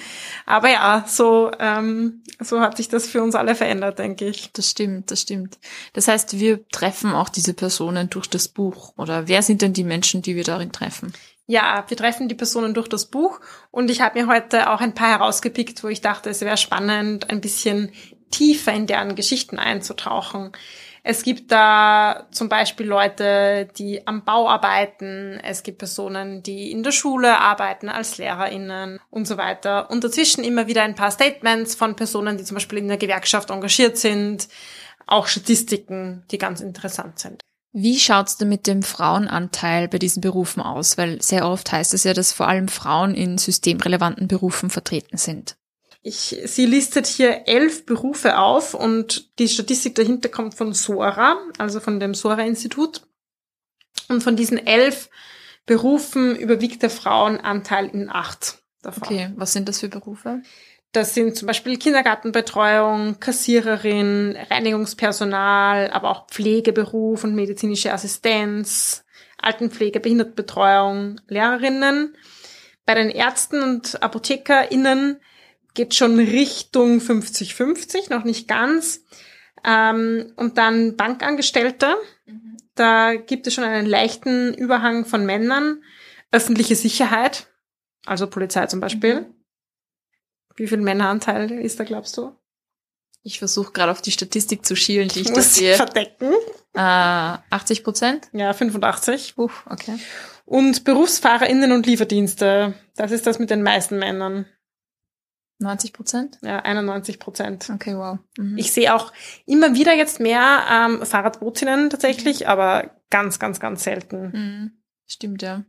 Aber 0.46 0.70
ja, 0.70 1.04
so, 1.08 1.50
ähm, 1.58 2.22
so 2.38 2.60
hat 2.60 2.76
sich 2.76 2.88
das 2.88 3.08
für 3.08 3.20
uns 3.20 3.34
alle 3.34 3.56
verändert, 3.56 3.98
denke 3.98 4.28
ich. 4.28 4.52
Das 4.52 4.70
stimmt, 4.70 5.10
das 5.10 5.22
stimmt. 5.22 5.58
Das 5.92 6.06
heißt, 6.06 6.38
wir 6.38 6.66
treffen 6.68 7.12
auch 7.12 7.28
diese 7.28 7.52
Personen 7.52 8.08
durch 8.10 8.28
das 8.28 8.46
Buch. 8.46 8.94
Oder 8.96 9.26
wer 9.26 9.42
sind 9.42 9.60
denn 9.60 9.72
die 9.72 9.84
Menschen, 9.84 10.22
die 10.22 10.36
wir 10.36 10.44
darin 10.44 10.70
treffen? 10.70 11.12
Ja, 11.48 11.84
wir 11.88 11.96
treffen 11.96 12.28
die 12.28 12.36
Personen 12.36 12.74
durch 12.74 12.88
das 12.88 13.06
Buch 13.06 13.40
und 13.72 13.90
ich 13.90 14.00
habe 14.00 14.20
mir 14.20 14.28
heute 14.28 14.70
auch 14.70 14.80
ein 14.80 14.94
paar 14.94 15.10
herausgepickt, 15.10 15.82
wo 15.82 15.88
ich 15.88 16.00
dachte, 16.00 16.30
es 16.30 16.40
wäre 16.40 16.56
spannend, 16.56 17.28
ein 17.28 17.40
bisschen 17.40 17.90
tiefer 18.30 18.72
in 18.72 18.86
deren 18.86 19.16
Geschichten 19.16 19.58
einzutauchen. 19.58 20.52
Es 21.04 21.24
gibt 21.24 21.50
da 21.50 22.28
zum 22.30 22.48
Beispiel 22.48 22.86
Leute, 22.86 23.68
die 23.76 24.06
am 24.06 24.24
Bau 24.24 24.48
arbeiten. 24.48 25.40
Es 25.42 25.64
gibt 25.64 25.78
Personen, 25.78 26.44
die 26.44 26.70
in 26.70 26.84
der 26.84 26.92
Schule 26.92 27.38
arbeiten 27.38 27.88
als 27.88 28.18
LehrerInnen 28.18 29.00
und 29.10 29.26
so 29.26 29.36
weiter. 29.36 29.90
Und 29.90 30.04
dazwischen 30.04 30.44
immer 30.44 30.68
wieder 30.68 30.84
ein 30.84 30.94
paar 30.94 31.10
Statements 31.10 31.74
von 31.74 31.96
Personen, 31.96 32.38
die 32.38 32.44
zum 32.44 32.54
Beispiel 32.54 32.78
in 32.78 32.88
der 32.88 32.98
Gewerkschaft 32.98 33.50
engagiert 33.50 33.98
sind. 33.98 34.48
Auch 35.06 35.26
Statistiken, 35.26 36.24
die 36.30 36.38
ganz 36.38 36.60
interessant 36.60 37.18
sind. 37.18 37.42
Wie 37.72 37.98
schaut's 37.98 38.36
denn 38.36 38.50
mit 38.50 38.66
dem 38.66 38.82
Frauenanteil 38.82 39.88
bei 39.88 39.98
diesen 39.98 40.20
Berufen 40.20 40.62
aus? 40.62 40.98
Weil 40.98 41.20
sehr 41.20 41.48
oft 41.48 41.72
heißt 41.72 41.94
es 41.94 42.04
ja, 42.04 42.12
dass 42.12 42.32
vor 42.32 42.46
allem 42.46 42.68
Frauen 42.68 43.14
in 43.14 43.38
systemrelevanten 43.38 44.28
Berufen 44.28 44.70
vertreten 44.70 45.16
sind. 45.16 45.56
Ich, 46.04 46.36
sie 46.46 46.66
listet 46.66 47.06
hier 47.06 47.46
elf 47.46 47.86
Berufe 47.86 48.38
auf 48.38 48.74
und 48.74 49.38
die 49.38 49.48
Statistik 49.48 49.94
dahinter 49.94 50.28
kommt 50.28 50.54
von 50.54 50.74
SORA, 50.74 51.38
also 51.58 51.78
von 51.78 52.00
dem 52.00 52.14
SORA-Institut. 52.14 53.02
Und 54.08 54.22
von 54.22 54.34
diesen 54.34 54.58
elf 54.58 55.08
Berufen 55.64 56.34
überwiegt 56.34 56.82
der 56.82 56.90
Frauenanteil 56.90 57.88
in 57.88 58.10
acht 58.10 58.62
davon. 58.82 59.04
Okay, 59.04 59.30
was 59.36 59.52
sind 59.52 59.68
das 59.68 59.78
für 59.78 59.88
Berufe? 59.88 60.42
Das 60.90 61.14
sind 61.14 61.36
zum 61.36 61.46
Beispiel 61.46 61.78
Kindergartenbetreuung, 61.78 63.20
Kassiererin, 63.20 64.36
Reinigungspersonal, 64.50 65.90
aber 65.90 66.10
auch 66.10 66.26
Pflegeberuf 66.26 67.24
und 67.24 67.34
medizinische 67.34 67.92
Assistenz, 67.92 69.04
Altenpflege, 69.38 70.00
Behindertenbetreuung, 70.00 71.20
Lehrerinnen. 71.28 72.14
Bei 72.84 72.94
den 72.94 73.08
Ärzten 73.08 73.62
und 73.62 74.02
ApothekerInnen 74.02 75.20
geht 75.74 75.94
schon 75.94 76.18
Richtung 76.18 76.98
50-50, 76.98 78.10
noch 78.10 78.24
nicht 78.24 78.48
ganz. 78.48 79.04
Ähm, 79.64 80.32
und 80.36 80.58
dann 80.58 80.96
Bankangestellte. 80.96 81.94
Mhm. 82.26 82.56
Da 82.74 83.14
gibt 83.14 83.46
es 83.46 83.54
schon 83.54 83.64
einen 83.64 83.86
leichten 83.86 84.54
Überhang 84.54 85.04
von 85.04 85.24
Männern. 85.24 85.82
Öffentliche 86.30 86.76
Sicherheit, 86.76 87.46
also 88.06 88.26
Polizei 88.26 88.66
zum 88.66 88.80
Beispiel. 88.80 89.22
Mhm. 89.22 89.34
Wie 90.56 90.66
viel 90.66 90.78
Männeranteil 90.78 91.50
ist 91.50 91.78
da, 91.80 91.84
glaubst 91.84 92.16
du? 92.16 92.34
Ich 93.22 93.38
versuche 93.38 93.72
gerade 93.72 93.92
auf 93.92 94.02
die 94.02 94.10
Statistik 94.10 94.66
zu 94.66 94.74
schielen, 94.74 95.08
die 95.08 95.20
ich, 95.20 95.28
ich 95.28 95.34
da 95.34 95.42
sehe. 95.42 95.74
Verdecken. 95.76 96.32
Äh, 96.74 96.80
80 96.80 97.84
Prozent? 97.84 98.28
Ja, 98.32 98.52
85. 98.52 99.34
Uh, 99.38 99.48
okay. 99.70 99.98
Und 100.44 100.84
BerufsfahrerInnen 100.84 101.72
und 101.72 101.86
Lieferdienste. 101.86 102.74
Das 102.96 103.12
ist 103.12 103.26
das 103.26 103.38
mit 103.38 103.50
den 103.50 103.62
meisten 103.62 103.98
Männern. 103.98 104.46
90 105.62 105.92
Prozent? 105.92 106.38
Ja, 106.42 106.58
91 106.60 107.18
Prozent. 107.18 107.70
Okay, 107.72 107.96
wow. 107.96 108.18
Mhm. 108.36 108.58
Ich 108.58 108.72
sehe 108.72 108.94
auch 108.94 109.12
immer 109.46 109.74
wieder 109.74 109.94
jetzt 109.94 110.20
mehr 110.20 110.64
ähm, 110.70 111.04
Fahrradbootinnen 111.04 111.90
tatsächlich, 111.90 112.40
mhm. 112.40 112.46
aber 112.46 112.90
ganz, 113.10 113.38
ganz, 113.38 113.60
ganz 113.60 113.84
selten. 113.84 114.30
Mhm. 114.32 114.70
Stimmt, 115.06 115.42
ja. 115.42 115.64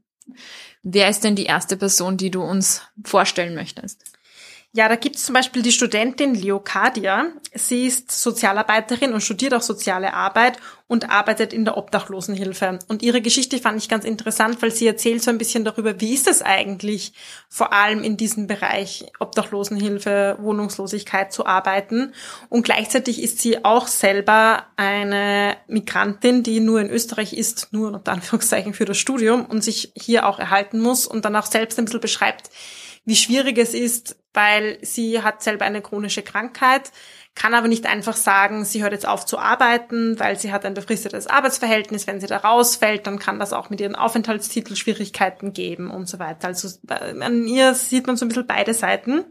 Wer 0.84 1.10
ist 1.10 1.24
denn 1.24 1.36
die 1.36 1.46
erste 1.46 1.78
Person, 1.78 2.18
die 2.18 2.32
du 2.32 2.42
uns 2.42 2.82
vorstellen 3.04 3.56
möchtest? 3.56 4.04
Ja, 4.76 4.90
da 4.90 4.96
gibt 4.96 5.18
es 5.18 5.26
zum 5.26 5.34
Beispiel 5.36 5.62
die 5.62 5.72
Studentin 5.72 6.34
Leocadia. 6.34 7.28
Sie 7.54 7.86
ist 7.86 8.10
Sozialarbeiterin 8.10 9.14
und 9.14 9.22
studiert 9.22 9.54
auch 9.54 9.62
soziale 9.62 10.16
Arbeit 10.16 10.58
und 10.88 11.12
arbeitet 11.12 11.54
in 11.54 11.64
der 11.64 11.78
Obdachlosenhilfe. 11.78 12.80
Und 12.88 13.04
ihre 13.04 13.22
Geschichte 13.22 13.60
fand 13.60 13.78
ich 13.78 13.88
ganz 13.88 14.04
interessant, 14.04 14.64
weil 14.64 14.72
sie 14.72 14.88
erzählt 14.88 15.22
so 15.22 15.30
ein 15.30 15.38
bisschen 15.38 15.64
darüber, 15.64 16.02
wie 16.02 16.16
ist 16.16 16.28
es 16.28 16.42
eigentlich, 16.42 17.14
vor 17.50 17.72
allem 17.72 18.04
in 18.04 18.18
diesem 18.18 18.48
Bereich 18.48 19.06
Obdachlosenhilfe, 19.20 20.38
Wohnungslosigkeit 20.40 21.32
zu 21.32 21.46
arbeiten. 21.46 22.12
Und 22.50 22.64
gleichzeitig 22.64 23.22
ist 23.22 23.42
sie 23.42 23.64
auch 23.64 23.86
selber 23.86 24.64
eine 24.76 25.56
Migrantin, 25.68 26.42
die 26.42 26.60
nur 26.60 26.82
in 26.82 26.90
Österreich 26.90 27.34
ist, 27.34 27.74
nur 27.74 27.94
unter 27.94 28.12
Anführungszeichen 28.12 28.74
für 28.74 28.86
das 28.86 28.98
Studium 28.98 29.46
und 29.46 29.64
sich 29.64 29.94
hier 29.96 30.26
auch 30.26 30.40
erhalten 30.40 30.80
muss 30.80 31.06
und 31.06 31.26
dann 31.26 31.36
auch 31.36 31.46
selbst 31.46 31.78
ein 31.78 31.86
bisschen 31.86 32.02
beschreibt, 32.02 32.50
wie 33.06 33.16
schwierig 33.16 33.58
es 33.58 33.74
ist, 33.74 34.18
weil 34.34 34.78
sie 34.82 35.22
hat 35.22 35.44
selber 35.44 35.66
eine 35.66 35.82
chronische 35.82 36.24
Krankheit, 36.24 36.92
kann 37.36 37.54
aber 37.56 37.68
nicht 37.68 37.86
einfach 37.88 38.16
sagen, 38.16 38.64
sie 38.64 38.84
hört 38.84 38.94
jetzt 38.94 39.08
auf 39.08 39.26
zu 39.26 39.40
arbeiten, 39.40 40.20
weil 40.20 40.38
sie 40.38 40.52
hat 40.52 40.66
ein 40.66 40.76
befristetes 40.76 41.26
Arbeitsverhältnis. 41.28 42.06
Wenn 42.06 42.22
sie 42.22 42.28
da 42.28 42.38
rausfällt, 42.38 43.08
dann 43.08 43.18
kann 43.18 43.40
das 43.40 43.54
auch 43.54 43.70
mit 43.72 43.82
ihren 43.82 43.96
Aufenthaltstitel 43.96 44.76
Schwierigkeiten 44.76 45.52
geben 45.52 45.90
und 45.90 46.08
so 46.08 46.20
weiter. 46.20 46.48
Also 46.48 46.70
äh, 46.88 47.20
an 47.20 47.48
ihr 47.48 47.74
sieht 47.74 48.06
man 48.06 48.18
so 48.18 48.26
ein 48.26 48.30
bisschen 48.30 48.48
beide 48.48 48.74
Seiten. 48.74 49.26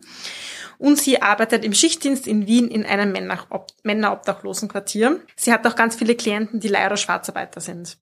Und 0.79 0.99
sie 0.99 1.23
arbeitet 1.23 1.65
im 1.65 1.75
Schichtdienst 1.75 2.27
in 2.27 2.49
Wien 2.49 2.67
in 2.67 2.85
einem 2.85 3.13
Männerobdachlosenquartier. 3.85 5.21
Sie 5.37 5.53
hat 5.53 5.65
auch 5.65 5.77
ganz 5.77 5.95
viele 5.95 6.17
Klienten, 6.17 6.59
die 6.59 6.67
leider 6.67 6.97
Schwarzarbeiter 6.97 7.61
sind. 7.61 7.99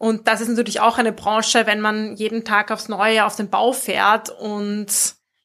Und 0.00 0.28
das 0.28 0.40
ist 0.40 0.48
natürlich 0.48 0.80
auch 0.80 0.96
eine 0.96 1.12
Branche, 1.12 1.66
wenn 1.66 1.82
man 1.82 2.16
jeden 2.16 2.42
Tag 2.42 2.70
aufs 2.70 2.88
Neue 2.88 3.26
auf 3.26 3.36
den 3.36 3.50
Bau 3.50 3.72
fährt 3.72 4.30
und 4.30 4.86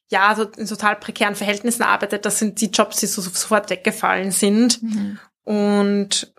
ja, 0.08 0.34
so 0.34 0.44
in 0.44 0.66
total 0.66 0.96
prekären 0.96 1.34
Verhältnissen 1.34 1.82
arbeitet, 1.82 2.24
das 2.24 2.38
sind 2.38 2.58
die 2.62 2.70
Jobs, 2.70 2.96
die 2.96 3.06
so 3.06 3.20
sofort 3.20 3.68
weggefallen 3.68 4.30
sind. 4.30 4.82
Mhm. 4.82 5.18
Und 5.44 6.32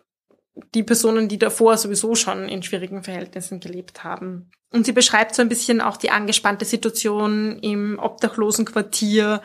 die 0.74 0.82
Personen, 0.82 1.28
die 1.28 1.38
davor 1.38 1.78
sowieso 1.78 2.16
schon 2.16 2.50
in 2.50 2.64
schwierigen 2.64 3.04
Verhältnissen 3.04 3.60
gelebt 3.60 4.04
haben. 4.04 4.50
Und 4.72 4.88
sie 4.88 4.94
beschreibt 4.94 5.36
so 5.36 5.44
ein 5.44 5.50
bisschen 5.50 5.80
auch 5.80 5.98
die 5.98 6.10
angespannte 6.10 6.66
Situation 6.66 7.60
im 7.60 8.00
Obdachlosenquartier, 8.00 9.44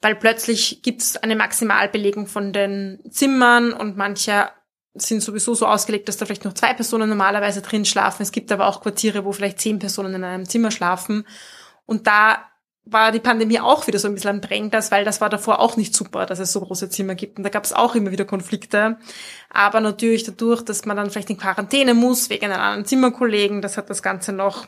weil 0.00 0.16
plötzlich 0.16 0.82
gibt 0.82 1.02
es 1.02 1.16
eine 1.18 1.36
Maximalbelegung 1.36 2.26
von 2.26 2.52
den 2.52 2.98
Zimmern 3.12 3.72
und 3.72 3.96
manche 3.96 4.48
sind 4.94 5.22
sowieso 5.22 5.54
so 5.54 5.66
ausgelegt, 5.66 6.08
dass 6.08 6.18
da 6.18 6.26
vielleicht 6.26 6.44
noch 6.44 6.54
zwei 6.54 6.74
Personen 6.74 7.08
normalerweise 7.08 7.62
drin 7.62 7.84
schlafen. 7.84 8.22
Es 8.22 8.32
gibt 8.32 8.52
aber 8.52 8.66
auch 8.66 8.82
Quartiere, 8.82 9.24
wo 9.24 9.32
vielleicht 9.32 9.60
zehn 9.60 9.78
Personen 9.78 10.14
in 10.14 10.24
einem 10.24 10.48
Zimmer 10.48 10.70
schlafen. 10.70 11.26
Und 11.86 12.06
da 12.06 12.44
war 12.84 13.12
die 13.12 13.20
Pandemie 13.20 13.60
auch 13.60 13.86
wieder 13.86 13.98
so 13.98 14.08
ein 14.08 14.14
bisschen 14.14 14.30
ein 14.30 14.40
Brennglas, 14.40 14.90
weil 14.90 15.04
das 15.04 15.20
war 15.20 15.30
davor 15.30 15.60
auch 15.60 15.76
nicht 15.76 15.94
super, 15.94 16.26
dass 16.26 16.40
es 16.40 16.52
so 16.52 16.60
große 16.60 16.90
Zimmer 16.90 17.14
gibt. 17.14 17.38
Und 17.38 17.44
da 17.44 17.48
gab 17.48 17.64
es 17.64 17.72
auch 17.72 17.94
immer 17.94 18.10
wieder 18.10 18.24
Konflikte. 18.24 18.98
Aber 19.50 19.80
natürlich 19.80 20.24
dadurch, 20.24 20.62
dass 20.62 20.84
man 20.84 20.96
dann 20.96 21.10
vielleicht 21.10 21.30
in 21.30 21.38
Quarantäne 21.38 21.94
muss, 21.94 22.28
wegen 22.28 22.46
einem 22.46 22.60
anderen 22.60 22.84
Zimmerkollegen, 22.84 23.62
das 23.62 23.76
hat 23.76 23.88
das 23.88 24.02
Ganze 24.02 24.32
noch 24.32 24.66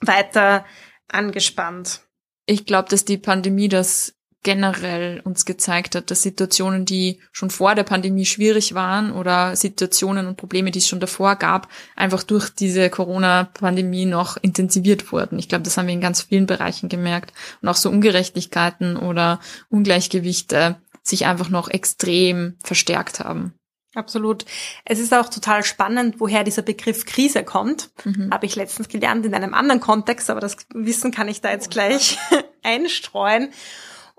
weiter 0.00 0.64
angespannt. 1.08 2.02
Ich 2.46 2.66
glaube, 2.66 2.90
dass 2.90 3.04
die 3.04 3.18
Pandemie 3.18 3.68
das 3.68 4.14
generell 4.44 5.20
uns 5.24 5.44
gezeigt 5.44 5.96
hat, 5.96 6.10
dass 6.12 6.22
Situationen, 6.22 6.84
die 6.84 7.18
schon 7.32 7.50
vor 7.50 7.74
der 7.74 7.82
Pandemie 7.82 8.26
schwierig 8.26 8.74
waren 8.74 9.10
oder 9.10 9.56
Situationen 9.56 10.28
und 10.28 10.36
Probleme, 10.36 10.70
die 10.70 10.78
es 10.78 10.86
schon 10.86 11.00
davor 11.00 11.34
gab, 11.34 11.68
einfach 11.96 12.22
durch 12.22 12.50
diese 12.50 12.88
Corona-Pandemie 12.90 14.06
noch 14.06 14.36
intensiviert 14.36 15.10
wurden. 15.10 15.38
Ich 15.40 15.48
glaube, 15.48 15.64
das 15.64 15.76
haben 15.76 15.88
wir 15.88 15.94
in 15.94 16.00
ganz 16.00 16.22
vielen 16.22 16.46
Bereichen 16.46 16.88
gemerkt. 16.88 17.32
Und 17.60 17.68
auch 17.68 17.74
so 17.74 17.90
Ungerechtigkeiten 17.90 18.96
oder 18.96 19.40
Ungleichgewichte 19.70 20.76
sich 21.02 21.26
einfach 21.26 21.48
noch 21.48 21.68
extrem 21.68 22.56
verstärkt 22.62 23.20
haben. 23.20 23.54
Absolut. 23.94 24.44
Es 24.84 24.98
ist 24.98 25.14
auch 25.14 25.28
total 25.28 25.62
spannend, 25.64 26.16
woher 26.18 26.44
dieser 26.44 26.62
Begriff 26.62 27.06
Krise 27.06 27.44
kommt. 27.44 27.90
Mhm. 28.04 28.30
Habe 28.32 28.46
ich 28.46 28.56
letztens 28.56 28.88
gelernt 28.88 29.24
in 29.24 29.34
einem 29.34 29.54
anderen 29.54 29.80
Kontext, 29.80 30.30
aber 30.30 30.40
das 30.40 30.56
Wissen 30.74 31.12
kann 31.12 31.28
ich 31.28 31.40
da 31.40 31.50
jetzt 31.50 31.70
gleich 31.70 32.18
einstreuen 32.62 33.50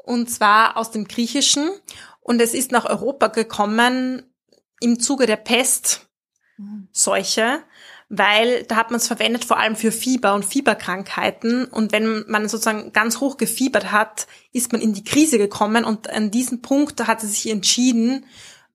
und 0.06 0.30
zwar 0.30 0.78
aus 0.78 0.92
dem 0.92 1.08
Griechischen. 1.08 1.70
Und 2.22 2.42
es 2.42 2.54
ist 2.54 2.72
nach 2.72 2.86
Europa 2.86 3.28
gekommen 3.28 4.24
im 4.80 5.00
Zuge 5.00 5.26
der 5.26 5.38
Pestseuche, 5.38 6.04
weil 8.10 8.64
da 8.64 8.76
hat 8.76 8.92
man 8.92 9.00
es 9.00 9.08
verwendet 9.08 9.46
vor 9.46 9.58
allem 9.58 9.76
für 9.76 9.92
Fieber 9.92 10.34
und 10.36 10.46
Fieberkrankheiten. 10.46 11.66
Und 11.66 11.92
wenn 11.92 12.24
man 12.28 12.48
sozusagen 12.48 12.94
ganz 12.94 13.20
hoch 13.20 13.38
gefiebert 13.38 13.92
hat, 13.92 14.28
ist 14.54 14.72
man 14.72 14.82
in 14.82 14.94
die 14.94 15.04
Krise 15.04 15.38
gekommen 15.38 15.86
und 15.86 16.10
an 16.10 16.32
diesem 16.32 16.62
Punkt 16.62 17.06
hat 17.08 17.24
es 17.24 17.34
sich 17.34 17.52
entschieden, 17.52 18.26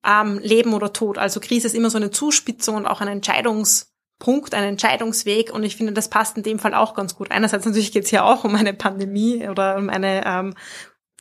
ähm, 0.05 0.39
Leben 0.43 0.73
oder 0.73 0.93
Tod. 0.93 1.19
Also 1.19 1.41
Krise 1.41 1.67
ist 1.67 1.75
immer 1.75 1.91
so 1.91 1.99
eine 1.99 2.11
Zuspitzung 2.11 2.77
und 2.77 2.87
auch 2.87 3.01
ein 3.01 3.09
Entscheidungspunkt, 3.09 4.55
ein 4.55 4.65
Entscheidungsweg 4.65 5.53
und 5.53 5.63
ich 5.63 5.77
finde, 5.77 5.93
das 5.93 6.09
passt 6.09 6.37
in 6.37 6.43
dem 6.43 6.59
Fall 6.59 6.75
auch 6.75 6.95
ganz 6.95 7.15
gut. 7.15 7.31
Einerseits 7.31 7.67
natürlich 7.67 7.93
geht 7.93 8.05
es 8.05 8.11
ja 8.11 8.25
auch 8.25 8.45
um 8.45 8.55
eine 8.55 8.75
Pandemie 8.75 9.49
oder 9.49 9.77
um 9.77 9.91
eine 9.91 10.25
ähm, 10.25 10.55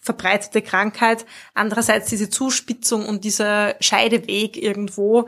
verbreitete 0.01 0.61
Krankheit. 0.61 1.25
Andererseits 1.53 2.09
diese 2.09 2.29
Zuspitzung 2.29 3.05
und 3.05 3.23
dieser 3.23 3.75
Scheideweg 3.79 4.57
irgendwo 4.57 5.27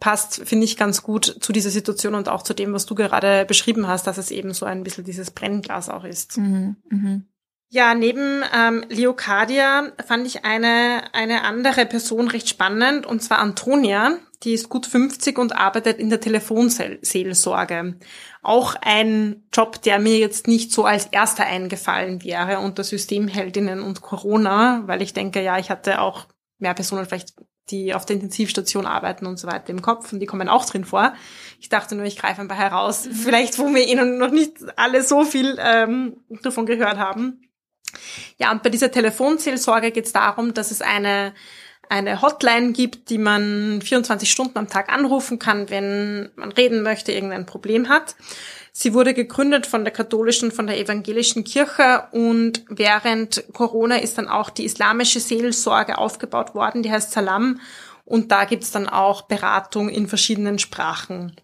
passt, 0.00 0.42
finde 0.44 0.64
ich, 0.64 0.76
ganz 0.76 1.02
gut 1.02 1.36
zu 1.40 1.52
dieser 1.52 1.70
Situation 1.70 2.14
und 2.14 2.28
auch 2.28 2.42
zu 2.42 2.54
dem, 2.54 2.72
was 2.72 2.86
du 2.86 2.94
gerade 2.94 3.44
beschrieben 3.44 3.86
hast, 3.86 4.06
dass 4.06 4.18
es 4.18 4.30
eben 4.30 4.52
so 4.52 4.66
ein 4.66 4.82
bisschen 4.82 5.04
dieses 5.04 5.30
Brennglas 5.30 5.88
auch 5.88 6.04
ist. 6.04 6.38
Mhm, 6.38 6.76
mh. 6.90 7.20
Ja, 7.68 7.94
neben 7.94 8.42
ähm, 8.54 8.84
Leocadia 8.90 9.92
fand 10.06 10.26
ich 10.26 10.44
eine, 10.44 11.04
eine 11.14 11.42
andere 11.42 11.86
Person 11.86 12.28
recht 12.28 12.48
spannend, 12.48 13.06
und 13.06 13.22
zwar 13.22 13.38
Antonia. 13.38 14.18
Die 14.42 14.52
ist 14.52 14.68
gut 14.68 14.86
50 14.86 15.38
und 15.38 15.54
arbeitet 15.54 15.98
in 15.98 16.10
der 16.10 16.20
Telefonseelsorge. 16.20 17.96
Auch 18.42 18.74
ein 18.80 19.44
Job, 19.52 19.80
der 19.82 19.98
mir 19.98 20.18
jetzt 20.18 20.48
nicht 20.48 20.72
so 20.72 20.84
als 20.84 21.06
erster 21.06 21.44
eingefallen 21.44 22.24
wäre 22.24 22.58
unter 22.58 22.82
Systemheldinnen 22.82 23.82
und 23.82 24.02
Corona, 24.02 24.82
weil 24.86 25.00
ich 25.00 25.12
denke, 25.12 25.42
ja, 25.42 25.58
ich 25.58 25.70
hatte 25.70 26.00
auch 26.00 26.26
mehr 26.58 26.74
Personen 26.74 27.06
vielleicht 27.06 27.34
die 27.70 27.94
auf 27.94 28.04
der 28.04 28.16
Intensivstation 28.16 28.86
arbeiten 28.86 29.26
und 29.26 29.38
so 29.38 29.46
weiter 29.46 29.70
im 29.70 29.82
Kopf 29.82 30.12
und 30.12 30.20
die 30.20 30.26
kommen 30.26 30.48
auch 30.48 30.64
drin 30.64 30.84
vor. 30.84 31.14
Ich 31.60 31.68
dachte 31.68 31.94
nur, 31.94 32.04
ich 32.06 32.18
greife 32.18 32.40
ein 32.40 32.48
paar 32.48 32.58
heraus, 32.58 33.06
mhm. 33.06 33.12
vielleicht 33.12 33.58
wo 33.58 33.72
wir 33.72 33.86
ihnen 33.86 34.18
noch 34.18 34.30
nicht 34.30 34.56
alle 34.76 35.02
so 35.02 35.24
viel 35.24 35.56
ähm, 35.60 36.16
davon 36.42 36.66
gehört 36.66 36.98
haben. 36.98 37.48
Ja, 38.38 38.50
und 38.50 38.62
bei 38.62 38.70
dieser 38.70 38.90
Telefonseelsorge 38.90 39.92
geht 39.92 40.06
es 40.06 40.12
darum, 40.12 40.54
dass 40.54 40.70
es 40.70 40.82
eine 40.82 41.34
eine 41.92 42.22
Hotline 42.22 42.72
gibt, 42.72 43.10
die 43.10 43.18
man 43.18 43.82
24 43.82 44.30
Stunden 44.30 44.56
am 44.56 44.68
Tag 44.68 44.90
anrufen 44.90 45.38
kann, 45.38 45.68
wenn 45.68 46.30
man 46.36 46.50
reden 46.50 46.82
möchte, 46.82 47.12
irgendein 47.12 47.44
Problem 47.44 47.90
hat. 47.90 48.16
Sie 48.72 48.94
wurde 48.94 49.12
gegründet 49.12 49.66
von 49.66 49.84
der 49.84 49.92
katholischen, 49.92 50.50
von 50.52 50.66
der 50.66 50.80
evangelischen 50.80 51.44
Kirche 51.44 52.04
und 52.12 52.64
während 52.70 53.44
Corona 53.52 53.96
ist 53.96 54.16
dann 54.16 54.28
auch 54.28 54.48
die 54.48 54.64
islamische 54.64 55.20
Seelsorge 55.20 55.98
aufgebaut 55.98 56.54
worden, 56.54 56.82
die 56.82 56.90
heißt 56.90 57.12
Salam 57.12 57.60
und 58.06 58.32
da 58.32 58.46
gibt's 58.46 58.70
dann 58.70 58.88
auch 58.88 59.22
Beratung 59.22 59.90
in 59.90 60.08
verschiedenen 60.08 60.58
Sprachen. 60.58 61.36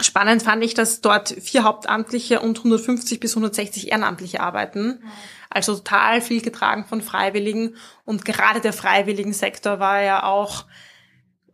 Spannend 0.00 0.42
fand 0.42 0.64
ich, 0.64 0.74
dass 0.74 1.00
dort 1.00 1.28
vier 1.28 1.64
Hauptamtliche 1.64 2.40
und 2.40 2.58
150 2.58 3.20
bis 3.20 3.36
160 3.36 3.90
Ehrenamtliche 3.90 4.40
arbeiten. 4.40 5.02
Also 5.50 5.74
total 5.76 6.20
viel 6.20 6.40
getragen 6.40 6.86
von 6.86 7.02
Freiwilligen. 7.02 7.76
Und 8.04 8.24
gerade 8.24 8.60
der 8.60 8.72
Freiwilligensektor 8.72 9.78
war 9.78 10.00
ja 10.00 10.24
auch 10.24 10.64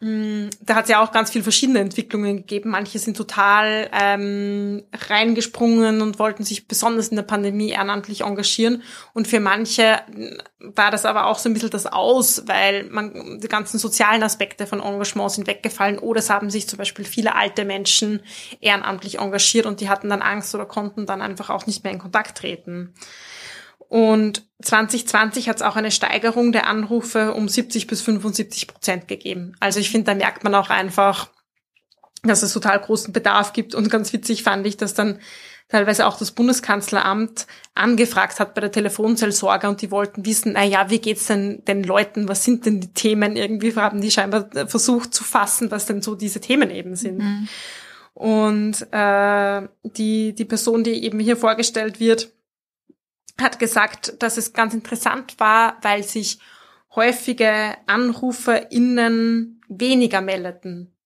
da 0.00 0.76
hat 0.76 0.84
es 0.84 0.90
ja 0.90 1.02
auch 1.02 1.10
ganz 1.10 1.30
viel 1.30 1.42
verschiedene 1.42 1.80
Entwicklungen 1.80 2.36
gegeben. 2.36 2.70
Manche 2.70 3.00
sind 3.00 3.16
total 3.16 3.90
ähm, 3.92 4.84
reingesprungen 4.92 6.02
und 6.02 6.20
wollten 6.20 6.44
sich 6.44 6.68
besonders 6.68 7.08
in 7.08 7.16
der 7.16 7.24
Pandemie 7.24 7.70
ehrenamtlich 7.70 8.20
engagieren. 8.20 8.84
Und 9.12 9.26
für 9.26 9.40
manche 9.40 9.98
war 10.60 10.92
das 10.92 11.04
aber 11.04 11.26
auch 11.26 11.40
so 11.40 11.48
ein 11.48 11.52
bisschen 11.52 11.70
das 11.70 11.86
Aus, 11.86 12.44
weil 12.46 12.84
man 12.84 13.40
die 13.40 13.48
ganzen 13.48 13.78
sozialen 13.78 14.22
Aspekte 14.22 14.68
von 14.68 14.80
Engagement 14.80 15.32
sind 15.32 15.48
weggefallen. 15.48 15.98
Oder 15.98 16.20
es 16.20 16.30
haben 16.30 16.48
sich 16.48 16.68
zum 16.68 16.78
Beispiel 16.78 17.04
viele 17.04 17.34
alte 17.34 17.64
Menschen 17.64 18.20
ehrenamtlich 18.60 19.18
engagiert 19.18 19.66
und 19.66 19.80
die 19.80 19.88
hatten 19.88 20.10
dann 20.10 20.22
Angst 20.22 20.54
oder 20.54 20.66
konnten 20.66 21.06
dann 21.06 21.22
einfach 21.22 21.50
auch 21.50 21.66
nicht 21.66 21.82
mehr 21.82 21.92
in 21.92 21.98
Kontakt 21.98 22.38
treten. 22.38 22.94
Und 23.88 24.46
2020 24.62 25.48
hat 25.48 25.56
es 25.56 25.62
auch 25.62 25.76
eine 25.76 25.90
Steigerung 25.90 26.52
der 26.52 26.66
Anrufe 26.66 27.32
um 27.32 27.48
70 27.48 27.86
bis 27.86 28.02
75 28.02 28.66
Prozent 28.66 29.08
gegeben. 29.08 29.54
Also 29.60 29.80
ich 29.80 29.90
finde, 29.90 30.12
da 30.12 30.14
merkt 30.14 30.44
man 30.44 30.54
auch 30.54 30.68
einfach, 30.68 31.28
dass 32.22 32.42
es 32.42 32.52
total 32.52 32.78
großen 32.80 33.12
Bedarf 33.12 33.52
gibt. 33.52 33.74
Und 33.74 33.90
ganz 33.90 34.12
witzig 34.12 34.42
fand 34.42 34.66
ich, 34.66 34.76
dass 34.76 34.94
dann 34.94 35.20
teilweise 35.68 36.06
auch 36.06 36.18
das 36.18 36.32
Bundeskanzleramt 36.32 37.46
angefragt 37.74 38.40
hat 38.40 38.54
bei 38.54 38.60
der 38.60 38.72
Telefonseelsorge 38.72 39.68
und 39.68 39.82
die 39.82 39.90
wollten 39.90 40.24
wissen, 40.24 40.52
na 40.54 40.64
ja, 40.64 40.90
wie 40.90 40.98
geht's 40.98 41.26
denn 41.26 41.62
den 41.66 41.84
Leuten? 41.84 42.28
Was 42.28 42.44
sind 42.44 42.66
denn 42.66 42.80
die 42.80 42.92
Themen? 42.92 43.36
Irgendwie 43.36 43.74
haben 43.76 44.00
die 44.00 44.10
scheinbar 44.10 44.48
versucht 44.66 45.14
zu 45.14 45.24
fassen, 45.24 45.70
was 45.70 45.86
denn 45.86 46.02
so 46.02 46.14
diese 46.14 46.40
Themen 46.40 46.70
eben 46.70 46.96
sind. 46.96 47.18
Mhm. 47.18 47.48
Und 48.14 48.92
äh, 48.92 49.68
die, 49.84 50.34
die 50.34 50.44
Person, 50.44 50.82
die 50.82 51.04
eben 51.04 51.20
hier 51.20 51.36
vorgestellt 51.36 52.00
wird, 52.00 52.32
hat 53.40 53.58
gesagt, 53.58 54.22
dass 54.22 54.36
es 54.36 54.52
ganz 54.52 54.74
interessant 54.74 55.38
war, 55.38 55.76
weil 55.82 56.02
sich 56.02 56.38
häufige 56.94 57.76
AnruferInnen 57.86 59.60
weniger 59.68 60.20
meldeten. 60.20 60.96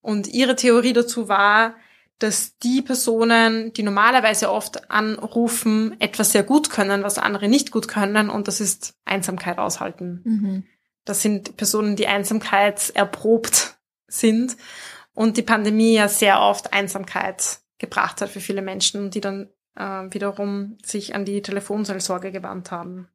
Und 0.00 0.28
ihre 0.28 0.56
Theorie 0.56 0.92
dazu 0.92 1.28
war, 1.28 1.74
dass 2.18 2.56
die 2.58 2.80
Personen, 2.80 3.72
die 3.74 3.82
normalerweise 3.82 4.50
oft 4.50 4.90
anrufen, 4.90 5.96
etwas 6.00 6.32
sehr 6.32 6.44
gut 6.44 6.70
können, 6.70 7.02
was 7.02 7.18
andere 7.18 7.48
nicht 7.48 7.70
gut 7.70 7.88
können, 7.88 8.30
und 8.30 8.48
das 8.48 8.60
ist 8.60 8.94
Einsamkeit 9.04 9.58
aushalten. 9.58 10.22
Mhm. 10.24 10.64
Das 11.04 11.20
sind 11.20 11.56
Personen, 11.56 11.96
die 11.96 12.06
Einsamkeit 12.06 12.90
erprobt 12.90 13.76
sind 14.08 14.56
und 15.12 15.36
die 15.36 15.42
Pandemie 15.42 15.94
ja 15.94 16.08
sehr 16.08 16.40
oft 16.40 16.72
Einsamkeit 16.72 17.60
gebracht 17.78 18.20
hat 18.20 18.30
für 18.30 18.40
viele 18.40 18.62
Menschen, 18.62 19.10
die 19.10 19.20
dann 19.20 19.50
äh, 19.76 20.04
wiederum 20.10 20.78
sich 20.84 21.14
an 21.14 21.24
die 21.24 21.42
Telefonseelsorge 21.42 22.32
gewandt 22.32 22.70
haben. 22.70 23.08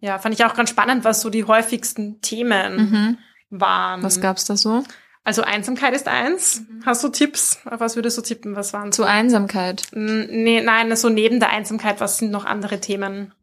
Ja, 0.00 0.18
fand 0.18 0.34
ich 0.34 0.44
auch 0.44 0.54
ganz 0.54 0.70
spannend, 0.70 1.04
was 1.04 1.20
so 1.20 1.30
die 1.30 1.44
häufigsten 1.44 2.20
Themen 2.20 2.76
mhm. 2.76 3.18
waren. 3.50 4.02
Was 4.02 4.20
gab's 4.20 4.44
da 4.44 4.56
so? 4.56 4.84
Also 5.24 5.42
Einsamkeit 5.42 5.94
ist 5.94 6.08
eins. 6.08 6.60
Mhm. 6.60 6.86
Hast 6.86 7.04
du 7.04 7.08
Tipps? 7.08 7.58
Auf 7.66 7.80
was 7.80 7.96
würdest 7.96 8.16
du 8.16 8.22
tippen? 8.22 8.56
Was 8.56 8.72
waren 8.72 8.92
Zu 8.92 9.04
Einsamkeit? 9.04 9.82
Nee, 9.92 10.62
nein, 10.62 10.94
so 10.96 11.08
neben 11.08 11.40
der 11.40 11.50
Einsamkeit, 11.50 12.00
was 12.00 12.18
sind 12.18 12.30
noch 12.30 12.44
andere 12.44 12.80
Themen, 12.80 13.34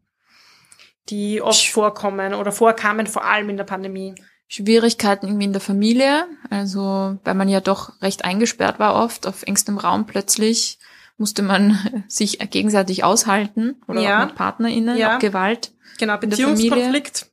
die 1.10 1.42
oft 1.42 1.60
Sch 1.60 1.72
vorkommen 1.72 2.34
oder 2.34 2.52
vorkamen, 2.52 3.06
vor 3.06 3.26
allem 3.26 3.50
in 3.50 3.58
der 3.58 3.66
Pandemie? 3.66 4.16
Schwierigkeiten 4.48 5.28
irgendwie 5.28 5.46
in 5.46 5.54
der 5.54 5.62
Familie, 5.62 6.26
also 6.50 7.18
weil 7.24 7.34
man 7.34 7.50
ja 7.50 7.62
doch 7.62 8.02
recht 8.02 8.26
eingesperrt 8.26 8.80
war 8.80 8.96
oft, 8.96 9.28
auf 9.28 9.44
engstem 9.44 9.78
Raum 9.78 10.06
plötzlich 10.06 10.80
musste 11.18 11.42
man 11.44 12.04
sich 12.08 12.40
gegenseitig 12.50 13.04
aushalten 13.04 13.82
oder 13.88 14.02
ja. 14.02 14.22
auch 14.22 14.28
mit 14.28 14.36
PartnerInnen, 14.36 14.98
ja. 14.98 15.16
auch 15.16 15.20
Gewalt. 15.20 15.74
Genau, 15.98 16.18
Beziehungskonflikt 16.18 17.32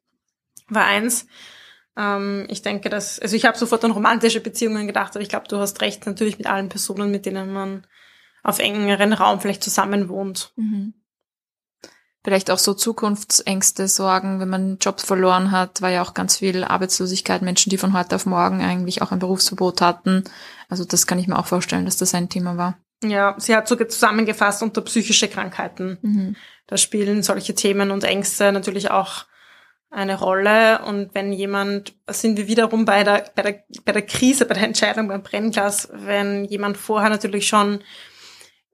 war 0.69 0.85
eins. 0.85 1.27
Ähm, 1.97 2.47
ich 2.49 2.63
denke, 2.63 2.89
dass, 2.89 3.19
also 3.19 3.37
ich 3.37 3.45
habe 3.45 3.59
sofort 3.59 3.85
an 3.85 3.91
romantische 3.91 4.41
Beziehungen 4.41 4.87
gedacht, 4.87 5.15
aber 5.15 5.23
ich 5.23 5.29
glaube, 5.29 5.49
du 5.49 5.59
hast 5.59 5.81
recht, 5.81 6.07
natürlich 6.07 6.39
mit 6.39 6.47
allen 6.47 6.69
Personen, 6.69 7.11
mit 7.11 7.27
denen 7.27 7.53
man 7.53 7.87
auf 8.43 8.59
engeren 8.59 9.13
Raum 9.13 9.41
vielleicht 9.41 9.63
zusammen 9.63 10.09
wohnt. 10.09 10.53
Mhm. 10.57 10.95
Vielleicht 12.25 12.53
auch 12.53 12.59
so 12.59 12.73
Zukunftsängste, 12.73 13.89
Sorgen, 13.89 14.39
wenn 14.39 14.49
man 14.49 14.79
Jobs 14.81 15.03
verloren 15.03 15.51
hat, 15.51 15.83
war 15.83 15.91
ja 15.91 16.03
auch 16.03 16.15
ganz 16.15 16.37
viel 16.37 16.63
Arbeitslosigkeit, 16.63 17.43
Menschen, 17.43 17.71
die 17.71 17.79
von 17.79 17.95
heute 17.95 18.15
auf 18.15 18.27
morgen 18.27 18.63
eigentlich 18.63 19.03
auch 19.03 19.11
ein 19.11 19.19
Berufsverbot 19.19 19.81
hatten. 19.81 20.23
Also 20.69 20.85
das 20.85 21.09
kann 21.09 21.19
ich 21.19 21.27
mir 21.27 21.37
auch 21.37 21.47
vorstellen, 21.47 21.85
dass 21.85 21.97
das 21.97 22.15
ein 22.15 22.29
Thema 22.29 22.57
war. 22.57 22.79
Ja, 23.03 23.35
sie 23.39 23.57
hat 23.57 23.69
sogar 23.69 23.89
zusammengefasst 23.89 24.63
unter 24.63 24.81
psychische 24.83 25.29
Krankheiten. 25.29 25.99
Mhm. 26.03 26.37
Da 26.67 26.77
spielen 26.77 27.23
solche 27.23 27.55
Themen 27.55 27.91
und 27.91 28.05
Ängste 28.05 28.53
natürlich 28.53 28.91
auch 28.91 29.27
eine 29.91 30.19
Rolle. 30.19 30.83
Und 30.85 31.15
wenn 31.15 31.33
jemand, 31.33 31.95
sind 32.09 32.39
wir 32.39 32.49
wiederum 32.49 32.85
bei 32.85 33.05
der, 33.05 33.31
bei 33.35 33.43
der, 33.43 33.65
bei 33.85 33.93
der 33.93 34.03
Krise, 34.03 34.47
bei 34.47 34.55
der 34.55 34.65
Entscheidung 34.65 35.09
beim 35.09 35.23
Brennglas, 35.23 35.89
wenn 35.93 36.45
jemand 36.45 36.77
vorher 36.77 37.11
natürlich 37.11 37.47
schon 37.47 37.83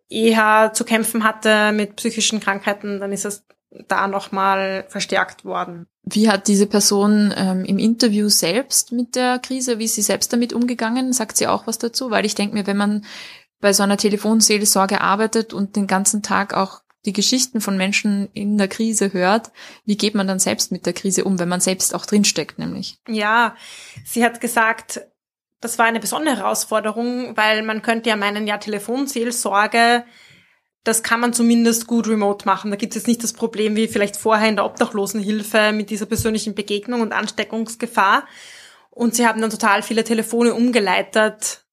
eher 0.08 0.72
zu 0.72 0.84
kämpfen 0.84 1.24
hatte 1.24 1.72
mit 1.72 1.96
psychischen 1.96 2.40
Krankheiten, 2.40 3.00
dann 3.00 3.12
ist 3.12 3.24
es 3.24 3.44
da 3.88 4.08
nochmal 4.08 4.86
verstärkt 4.88 5.44
worden. 5.44 5.86
Wie 6.02 6.30
hat 6.30 6.48
diese 6.48 6.66
Person 6.66 7.34
ähm, 7.36 7.64
im 7.66 7.78
Interview 7.78 8.30
selbst 8.30 8.92
mit 8.92 9.14
der 9.14 9.38
Krise, 9.38 9.78
wie 9.78 9.84
ist 9.84 9.94
sie 9.94 10.02
selbst 10.02 10.32
damit 10.32 10.54
umgegangen? 10.54 11.12
Sagt 11.12 11.36
sie 11.36 11.46
auch 11.46 11.66
was 11.66 11.76
dazu? 11.76 12.10
Weil 12.10 12.24
ich 12.24 12.34
denke 12.34 12.54
mir, 12.54 12.66
wenn 12.66 12.78
man 12.78 13.04
bei 13.60 13.72
so 13.72 13.82
einer 13.82 13.96
Telefonseelsorge 13.96 15.00
arbeitet 15.00 15.52
und 15.52 15.76
den 15.76 15.86
ganzen 15.86 16.22
Tag 16.22 16.54
auch 16.54 16.82
die 17.04 17.12
Geschichten 17.12 17.60
von 17.60 17.76
Menschen 17.76 18.28
in 18.32 18.58
der 18.58 18.68
Krise 18.68 19.12
hört, 19.12 19.50
wie 19.84 19.96
geht 19.96 20.14
man 20.14 20.26
dann 20.26 20.38
selbst 20.38 20.72
mit 20.72 20.84
der 20.84 20.92
Krise 20.92 21.24
um, 21.24 21.38
wenn 21.38 21.48
man 21.48 21.60
selbst 21.60 21.94
auch 21.94 22.04
drinsteckt, 22.04 22.58
nämlich? 22.58 22.98
Ja, 23.08 23.56
sie 24.04 24.24
hat 24.24 24.40
gesagt, 24.40 25.00
das 25.60 25.78
war 25.78 25.86
eine 25.86 26.00
besondere 26.00 26.36
Herausforderung, 26.36 27.36
weil 27.36 27.62
man 27.62 27.82
könnte 27.82 28.10
ja 28.10 28.16
meinen, 28.16 28.46
ja, 28.46 28.58
Telefonseelsorge, 28.58 30.04
das 30.84 31.02
kann 31.02 31.20
man 31.20 31.32
zumindest 31.32 31.86
gut 31.86 32.08
remote 32.08 32.46
machen. 32.46 32.70
Da 32.70 32.76
gibt 32.76 32.92
es 32.92 33.02
jetzt 33.02 33.08
nicht 33.08 33.22
das 33.22 33.32
Problem 33.32 33.76
wie 33.76 33.88
vielleicht 33.88 34.16
vorher 34.16 34.48
in 34.48 34.56
der 34.56 34.64
Obdachlosenhilfe 34.64 35.72
mit 35.72 35.90
dieser 35.90 36.06
persönlichen 36.06 36.54
Begegnung 36.54 37.00
und 37.00 37.12
Ansteckungsgefahr. 37.12 38.26
Und 38.90 39.14
sie 39.14 39.26
haben 39.26 39.40
dann 39.40 39.50
total 39.50 39.82
viele 39.82 40.04
Telefone 40.04 40.54
umgeleitet 40.54 41.64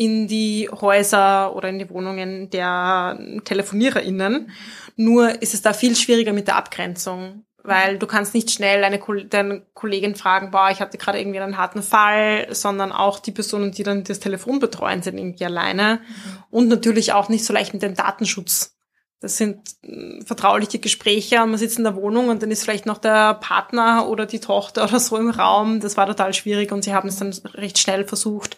in 0.00 0.28
die 0.28 0.66
Häuser 0.72 1.54
oder 1.54 1.68
in 1.68 1.78
die 1.78 1.90
Wohnungen 1.90 2.48
der 2.48 3.18
TelefoniererInnen. 3.44 4.50
Nur 4.96 5.42
ist 5.42 5.52
es 5.52 5.60
da 5.60 5.74
viel 5.74 5.94
schwieriger 5.94 6.32
mit 6.32 6.48
der 6.48 6.56
Abgrenzung, 6.56 7.44
weil 7.62 7.98
du 7.98 8.06
kannst 8.06 8.32
nicht 8.32 8.50
schnell 8.50 8.82
eine 8.82 8.98
deine 9.28 9.60
Kollegin 9.74 10.14
fragen, 10.14 10.52
boah, 10.52 10.70
ich 10.70 10.80
hatte 10.80 10.96
gerade 10.96 11.20
irgendwie 11.20 11.38
einen 11.38 11.58
harten 11.58 11.82
Fall, 11.82 12.46
sondern 12.48 12.92
auch 12.92 13.18
die 13.18 13.30
Personen, 13.30 13.72
die 13.72 13.82
dann 13.82 14.02
das 14.02 14.20
Telefon 14.20 14.58
betreuen, 14.58 15.02
sind 15.02 15.18
irgendwie 15.18 15.44
alleine. 15.44 15.96
Mhm. 15.96 16.44
Und 16.48 16.68
natürlich 16.68 17.12
auch 17.12 17.28
nicht 17.28 17.44
so 17.44 17.52
leicht 17.52 17.74
mit 17.74 17.82
dem 17.82 17.94
Datenschutz. 17.94 18.78
Das 19.20 19.36
sind 19.36 19.58
äh, 19.82 20.24
vertrauliche 20.24 20.78
Gespräche 20.78 21.42
und 21.42 21.50
man 21.50 21.58
sitzt 21.58 21.76
in 21.76 21.84
der 21.84 21.94
Wohnung 21.94 22.30
und 22.30 22.42
dann 22.42 22.50
ist 22.50 22.64
vielleicht 22.64 22.86
noch 22.86 22.96
der 22.96 23.34
Partner 23.34 24.08
oder 24.08 24.24
die 24.24 24.40
Tochter 24.40 24.84
oder 24.84 24.98
so 24.98 25.18
im 25.18 25.28
Raum. 25.28 25.80
Das 25.80 25.98
war 25.98 26.06
total 26.06 26.32
schwierig 26.32 26.72
und 26.72 26.84
sie 26.84 26.94
haben 26.94 27.10
es 27.10 27.18
dann 27.18 27.34
recht 27.52 27.78
schnell 27.78 28.06
versucht, 28.06 28.56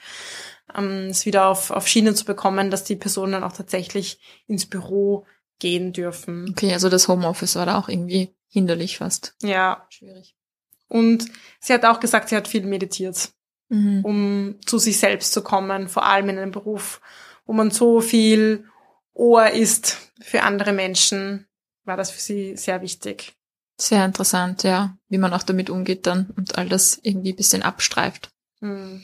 ähm, 0.75 1.09
es 1.11 1.27
wieder 1.27 1.47
auf, 1.47 1.71
auf 1.71 1.87
Schienen 1.87 2.15
zu 2.15 2.25
bekommen, 2.25 2.71
dass 2.71 2.85
die 2.85 2.97
Personen 2.97 3.33
dann 3.33 3.45
auch 3.45 3.53
tatsächlich 3.53 4.21
ins 4.47 4.67
Büro 4.67 5.27
gehen 5.59 5.93
dürfen. 5.93 6.49
Okay, 6.51 6.73
also 6.73 6.89
das 6.89 7.09
Homeoffice 7.09 7.57
war 7.57 7.67
da 7.67 7.79
auch 7.79 7.89
irgendwie 7.89 8.35
hinderlich 8.49 8.99
fast. 8.99 9.35
Ja. 9.43 9.87
Schwierig. 9.91 10.37
Und 10.89 11.25
sie 11.61 11.73
hat 11.73 11.85
auch 11.85 12.01
gesagt, 12.01 12.29
sie 12.29 12.37
hat 12.37 12.49
viel 12.49 12.65
meditiert, 12.67 13.31
mhm. 13.69 14.05
um 14.05 14.61
zu 14.67 14.79
sich 14.79 14.99
selbst 14.99 15.33
zu 15.33 15.43
kommen, 15.43 15.89
vor 15.89 16.05
allem 16.05 16.29
in 16.29 16.39
einem 16.39 16.51
Beruf, 16.51 17.01
wo 17.47 17.53
man 17.55 17.71
so 17.71 18.01
viel 18.01 18.67
Ohr 19.15 19.51
ist 19.51 20.13
für 20.21 20.43
andere 20.43 20.73
Menschen, 20.73 21.47
war 21.85 21.97
das 21.97 22.11
für 22.11 22.21
sie 22.21 22.57
sehr 22.57 22.83
wichtig. 22.83 23.35
Sehr 23.79 24.05
interessant, 24.05 24.65
ja, 24.65 24.97
wie 25.09 25.19
man 25.19 25.33
auch 25.33 25.43
damit 25.43 25.71
umgeht 25.71 26.07
dann 26.07 26.31
und 26.37 26.59
all 26.59 26.69
das 26.69 26.99
irgendwie 27.03 27.33
ein 27.33 27.37
bisschen 27.37 27.63
abstreift. 27.63 28.31
Mhm. 28.61 29.03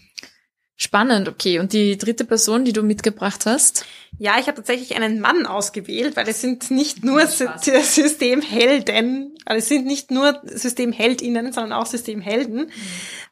Spannend, 0.80 1.28
okay. 1.28 1.58
Und 1.58 1.72
die 1.72 1.98
dritte 1.98 2.24
Person, 2.24 2.64
die 2.64 2.72
du 2.72 2.84
mitgebracht 2.84 3.46
hast? 3.46 3.84
Ja, 4.16 4.38
ich 4.38 4.46
habe 4.46 4.58
tatsächlich 4.58 4.94
einen 4.94 5.18
Mann 5.18 5.44
ausgewählt, 5.44 6.14
weil 6.14 6.28
es 6.28 6.40
sind 6.40 6.70
nicht 6.70 7.02
nur 7.02 7.26
Systemhelden, 7.26 9.34
also 9.44 9.58
es 9.58 9.68
sind 9.68 9.86
nicht 9.86 10.12
nur 10.12 10.40
Systemheldinnen, 10.44 11.52
sondern 11.52 11.72
auch 11.72 11.86
Systemhelden. 11.86 12.66
Mhm. 12.66 12.70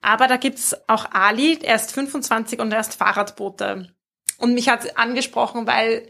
Aber 0.03 0.27
da 0.27 0.39
gibt's 0.39 0.75
auch 0.89 1.13
Ali, 1.13 1.57
er 1.63 1.77
ist 1.77 1.93
25 1.93 2.59
und 2.59 2.73
er 2.73 2.81
ist 2.81 2.97
Fahrradbote. 2.97 3.95
Und 4.39 4.55
mich 4.55 4.69
hat 4.69 4.99
angesprochen, 4.99 5.69
weil 5.69 6.09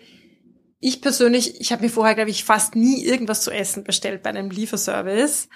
ich 0.81 1.03
persönlich, 1.03 1.61
ich 1.61 1.71
habe 1.71 1.83
mir 1.83 1.91
vorher, 1.91 2.15
glaube 2.15 2.31
ich, 2.31 2.45
fast 2.45 2.77
nie 2.77 3.05
irgendwas 3.05 3.43
zu 3.43 3.51
essen 3.51 3.85
bestellt 3.85 4.23
bei 4.23 4.31
einem 4.31 4.49
Lieferservice. 4.49 5.51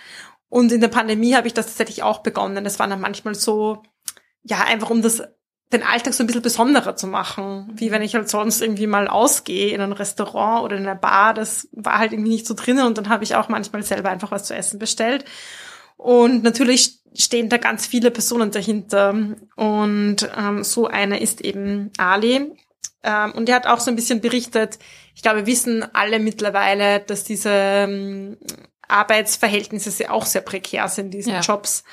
Und 0.51 0.73
in 0.73 0.83
der 0.83 0.89
Pandemie 0.89 1.37
habe 1.37 1.47
ich 1.47 1.55
das 1.55 1.69
tatsächlich 1.69 2.03
auch 2.03 2.19
begonnen. 2.19 2.65
Das 2.65 2.79
war 2.79 2.87
dann 2.87 3.01
manchmal 3.01 3.35
so, 3.35 3.83
ja, 4.43 4.63
einfach 4.65 4.91
um 4.91 5.01
das 5.01 5.23
den 5.73 5.83
Alltag 5.85 6.15
so 6.15 6.25
ein 6.25 6.27
bisschen 6.27 6.43
besonderer 6.43 6.97
zu 6.97 7.07
machen. 7.07 7.71
Wie 7.75 7.91
wenn 7.91 8.03
ich 8.03 8.15
halt 8.15 8.29
sonst 8.29 8.61
irgendwie 8.61 8.87
mal 8.87 9.07
ausgehe 9.07 9.73
in 9.73 9.81
ein 9.81 9.93
Restaurant 9.93 10.65
oder 10.65 10.77
in 10.77 10.83
einer 10.83 10.97
Bar. 10.97 11.35
Das 11.35 11.69
war 11.73 11.99
halt 11.99 12.13
irgendwie 12.13 12.31
nicht 12.31 12.47
so 12.47 12.55
drinnen 12.55 12.87
und 12.87 12.99
dann 12.99 13.09
habe 13.09 13.25
ich 13.25 13.37
auch 13.37 13.49
manchmal 13.49 13.83
selber 13.83 14.11
einfach 14.11 14.31
was 14.31 14.45
zu 14.45 14.55
essen 14.55 14.79
bestellt. 14.79 15.25
Und 15.97 16.43
natürlich 16.43 17.01
stehen 17.15 17.49
da 17.49 17.57
ganz 17.57 17.87
viele 17.87 18.11
Personen 18.11 18.51
dahinter. 18.51 19.15
Und 19.57 20.17
ähm, 20.37 20.65
so 20.65 20.87
eine 20.87 21.21
ist 21.21 21.41
eben 21.41 21.91
Ali. 21.99 22.53
Ähm, 23.03 23.33
und 23.33 23.49
er 23.49 23.57
hat 23.57 23.67
auch 23.67 23.81
so 23.81 23.91
ein 23.91 23.97
bisschen 23.97 24.21
berichtet, 24.21 24.79
ich 25.15 25.23
glaube, 25.23 25.41
wir 25.41 25.47
wissen 25.47 25.85
alle 25.95 26.19
mittlerweile, 26.19 27.01
dass 27.01 27.25
diese 27.25 27.51
ähm, 27.53 28.39
Arbeitsverhältnisse 28.89 30.11
auch 30.11 30.27
sehr 30.27 30.41
prekär 30.41 30.89
sind, 30.89 31.13
diese 31.13 31.33
ja. 31.33 31.41
Jobs. 31.41 31.85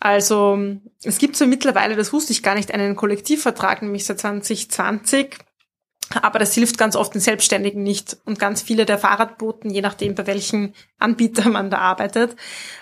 Also 0.00 0.58
es 1.02 1.18
gibt 1.18 1.36
so 1.36 1.46
mittlerweile, 1.46 1.96
das 1.96 2.12
wusste 2.12 2.32
ich 2.32 2.42
gar 2.42 2.54
nicht, 2.54 2.72
einen 2.72 2.96
Kollektivvertrag, 2.96 3.82
nämlich 3.82 4.04
seit 4.04 4.20
2020. 4.20 5.36
Aber 6.22 6.38
das 6.38 6.54
hilft 6.54 6.78
ganz 6.78 6.96
oft 6.96 7.12
den 7.12 7.20
Selbstständigen 7.20 7.82
nicht 7.82 8.16
und 8.24 8.38
ganz 8.38 8.62
viele 8.62 8.86
der 8.86 8.98
Fahrradboten, 8.98 9.70
je 9.70 9.82
nachdem 9.82 10.14
bei 10.14 10.26
welchem 10.26 10.72
Anbieter 10.98 11.48
man 11.50 11.70
da 11.70 11.78
arbeitet. 11.78 12.34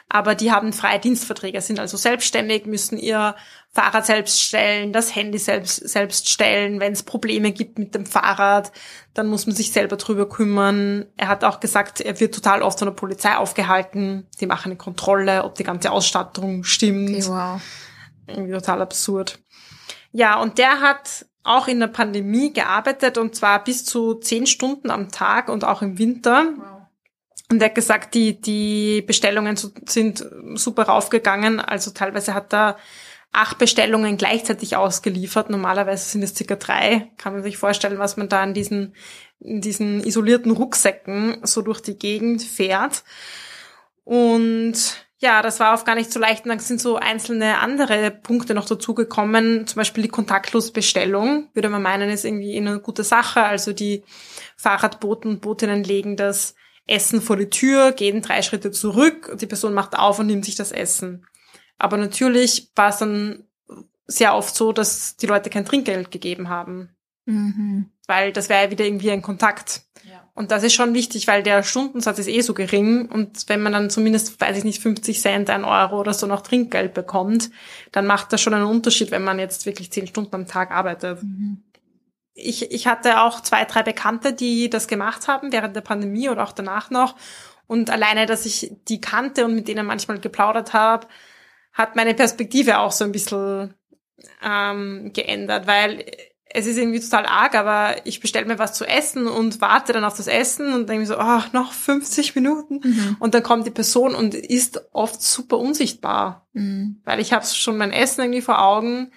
Aber 0.08 0.36
die 0.36 0.52
haben 0.52 0.72
freie 0.72 1.00
Dienstverträge, 1.00 1.60
sind 1.60 1.80
also 1.80 1.96
selbstständig, 1.96 2.66
müssen 2.66 2.98
ihr 2.98 3.34
Fahrrad 3.72 4.06
selbst 4.06 4.40
stellen, 4.40 4.92
das 4.92 5.14
Handy 5.14 5.38
selbst, 5.38 5.88
selbst 5.88 6.30
stellen. 6.30 6.78
Wenn 6.78 6.92
es 6.92 7.02
Probleme 7.02 7.50
gibt 7.52 7.78
mit 7.78 7.94
dem 7.94 8.06
Fahrrad, 8.06 8.70
dann 9.12 9.26
muss 9.26 9.46
man 9.46 9.56
sich 9.56 9.72
selber 9.72 9.96
drüber 9.96 10.28
kümmern. 10.28 11.06
Er 11.16 11.28
hat 11.28 11.42
auch 11.42 11.58
gesagt, 11.58 12.00
er 12.00 12.20
wird 12.20 12.34
total 12.34 12.62
oft 12.62 12.78
von 12.78 12.86
der 12.86 12.94
Polizei 12.94 13.36
aufgehalten. 13.36 14.28
Die 14.40 14.46
machen 14.46 14.70
eine 14.70 14.78
Kontrolle, 14.78 15.44
ob 15.44 15.56
die 15.56 15.64
ganze 15.64 15.90
Ausstattung 15.90 16.62
stimmt. 16.62 17.10
Okay, 17.10 17.26
wow. 17.26 17.60
Irgendwie 18.28 18.52
total 18.52 18.82
absurd. 18.82 19.40
Ja, 20.12 20.40
und 20.40 20.58
der 20.58 20.80
hat 20.80 21.26
auch 21.46 21.68
in 21.68 21.80
der 21.80 21.86
Pandemie 21.86 22.52
gearbeitet 22.52 23.18
und 23.18 23.34
zwar 23.34 23.62
bis 23.62 23.84
zu 23.84 24.14
zehn 24.14 24.46
Stunden 24.46 24.90
am 24.90 25.10
Tag 25.10 25.48
und 25.48 25.64
auch 25.64 25.82
im 25.82 25.98
Winter. 25.98 26.52
Wow. 26.56 26.76
Und 27.50 27.62
er 27.62 27.68
hat 27.68 27.74
gesagt, 27.76 28.14
die, 28.14 28.40
die 28.40 29.02
Bestellungen 29.02 29.56
sind 29.56 30.26
super 30.54 30.84
raufgegangen. 30.84 31.60
Also 31.60 31.92
teilweise 31.92 32.34
hat 32.34 32.52
er 32.52 32.76
acht 33.30 33.58
Bestellungen 33.58 34.16
gleichzeitig 34.16 34.76
ausgeliefert. 34.76 35.50
Normalerweise 35.50 36.08
sind 36.08 36.22
es 36.22 36.34
circa 36.34 36.56
drei. 36.56 37.12
Kann 37.18 37.34
man 37.34 37.44
sich 37.44 37.56
vorstellen, 37.56 37.98
was 37.98 38.16
man 38.16 38.28
da 38.28 38.42
in 38.42 38.54
diesen, 38.54 38.96
in 39.38 39.60
diesen 39.60 40.02
isolierten 40.02 40.50
Rucksäcken 40.50 41.38
so 41.44 41.62
durch 41.62 41.80
die 41.80 41.98
Gegend 41.98 42.42
fährt. 42.42 43.04
Und 44.02 45.05
ja, 45.26 45.42
das 45.42 45.58
war 45.58 45.74
oft 45.74 45.84
gar 45.84 45.96
nicht 45.96 46.12
so 46.12 46.20
leicht. 46.20 46.44
Und 46.44 46.50
dann 46.50 46.60
sind 46.60 46.80
so 46.80 46.96
einzelne 46.96 47.58
andere 47.58 48.12
Punkte 48.12 48.54
noch 48.54 48.66
dazugekommen. 48.66 49.66
Zum 49.66 49.76
Beispiel 49.76 50.04
die 50.04 50.08
Kontaktlosbestellung. 50.08 51.48
Würde 51.52 51.68
man 51.68 51.82
meinen, 51.82 52.10
ist 52.10 52.24
irgendwie 52.24 52.56
eine 52.56 52.78
gute 52.78 53.02
Sache. 53.02 53.42
Also 53.42 53.72
die 53.72 54.04
Fahrradboten 54.56 55.32
und 55.32 55.40
Botinnen 55.40 55.82
legen 55.82 56.16
das 56.16 56.54
Essen 56.86 57.20
vor 57.20 57.36
die 57.36 57.50
Tür, 57.50 57.90
gehen 57.90 58.22
drei 58.22 58.42
Schritte 58.42 58.70
zurück 58.70 59.28
und 59.28 59.42
die 59.42 59.48
Person 59.48 59.74
macht 59.74 59.98
auf 59.98 60.20
und 60.20 60.28
nimmt 60.28 60.44
sich 60.44 60.54
das 60.54 60.70
Essen. 60.70 61.26
Aber 61.76 61.96
natürlich 61.96 62.70
war 62.76 62.90
es 62.90 62.98
dann 62.98 63.42
sehr 64.06 64.36
oft 64.36 64.54
so, 64.54 64.72
dass 64.72 65.16
die 65.16 65.26
Leute 65.26 65.50
kein 65.50 65.66
Trinkgeld 65.66 66.12
gegeben 66.12 66.48
haben. 66.48 66.94
Mhm. 67.24 67.90
Weil 68.06 68.32
das 68.32 68.48
wäre 68.48 68.66
ja 68.66 68.70
wieder 68.70 68.84
irgendwie 68.84 69.10
ein 69.10 69.22
Kontakt. 69.22 69.82
Ja. 70.04 70.15
Und 70.36 70.50
das 70.50 70.62
ist 70.62 70.74
schon 70.74 70.92
wichtig, 70.92 71.26
weil 71.28 71.42
der 71.42 71.62
Stundensatz 71.62 72.18
ist 72.18 72.28
eh 72.28 72.42
so 72.42 72.52
gering. 72.52 73.06
Und 73.10 73.48
wenn 73.48 73.62
man 73.62 73.72
dann 73.72 73.88
zumindest, 73.88 74.38
weiß 74.38 74.58
ich 74.58 74.64
nicht, 74.64 74.82
50 74.82 75.18
Cent, 75.18 75.48
ein 75.48 75.64
Euro 75.64 75.98
oder 75.98 76.12
so 76.12 76.26
noch 76.26 76.42
Trinkgeld 76.42 76.92
bekommt, 76.92 77.50
dann 77.90 78.06
macht 78.06 78.34
das 78.34 78.42
schon 78.42 78.52
einen 78.52 78.66
Unterschied, 78.66 79.10
wenn 79.10 79.24
man 79.24 79.38
jetzt 79.38 79.64
wirklich 79.64 79.90
zehn 79.90 80.06
Stunden 80.06 80.34
am 80.34 80.46
Tag 80.46 80.72
arbeitet. 80.72 81.22
Mhm. 81.22 81.62
Ich, 82.34 82.70
ich 82.70 82.86
hatte 82.86 83.22
auch 83.22 83.40
zwei, 83.40 83.64
drei 83.64 83.82
Bekannte, 83.82 84.34
die 84.34 84.68
das 84.68 84.88
gemacht 84.88 85.26
haben 85.26 85.52
während 85.52 85.74
der 85.74 85.80
Pandemie 85.80 86.28
oder 86.28 86.44
auch 86.44 86.52
danach 86.52 86.90
noch. 86.90 87.16
Und 87.66 87.88
alleine, 87.88 88.26
dass 88.26 88.44
ich 88.44 88.72
die 88.88 89.00
kannte 89.00 89.46
und 89.46 89.54
mit 89.54 89.68
denen 89.68 89.86
manchmal 89.86 90.20
geplaudert 90.20 90.74
habe, 90.74 91.06
hat 91.72 91.96
meine 91.96 92.12
Perspektive 92.12 92.78
auch 92.78 92.92
so 92.92 93.04
ein 93.04 93.12
bisschen 93.12 93.72
ähm, 94.44 95.12
geändert, 95.14 95.66
weil 95.66 96.04
es 96.56 96.66
ist 96.66 96.78
irgendwie 96.78 97.00
total 97.00 97.26
arg, 97.26 97.54
aber 97.54 98.06
ich 98.06 98.20
bestelle 98.20 98.46
mir 98.46 98.58
was 98.58 98.72
zu 98.72 98.86
essen 98.86 99.26
und 99.26 99.60
warte 99.60 99.92
dann 99.92 100.04
auf 100.04 100.16
das 100.16 100.26
Essen 100.26 100.72
und 100.72 100.88
denke 100.88 101.00
mir 101.00 101.06
so, 101.06 101.18
oh, 101.18 101.42
noch 101.52 101.72
50 101.72 102.34
Minuten. 102.34 102.80
Mhm. 102.82 103.16
Und 103.18 103.34
dann 103.34 103.42
kommt 103.42 103.66
die 103.66 103.70
Person 103.70 104.14
und 104.14 104.34
ist 104.34 104.82
oft 104.92 105.20
super 105.20 105.58
unsichtbar, 105.58 106.46
mhm. 106.54 107.00
weil 107.04 107.20
ich 107.20 107.32
habe 107.32 107.44
schon 107.44 107.76
mein 107.76 107.92
Essen 107.92 108.22
irgendwie 108.22 108.40
vor 108.40 108.62
Augen. 108.62 109.12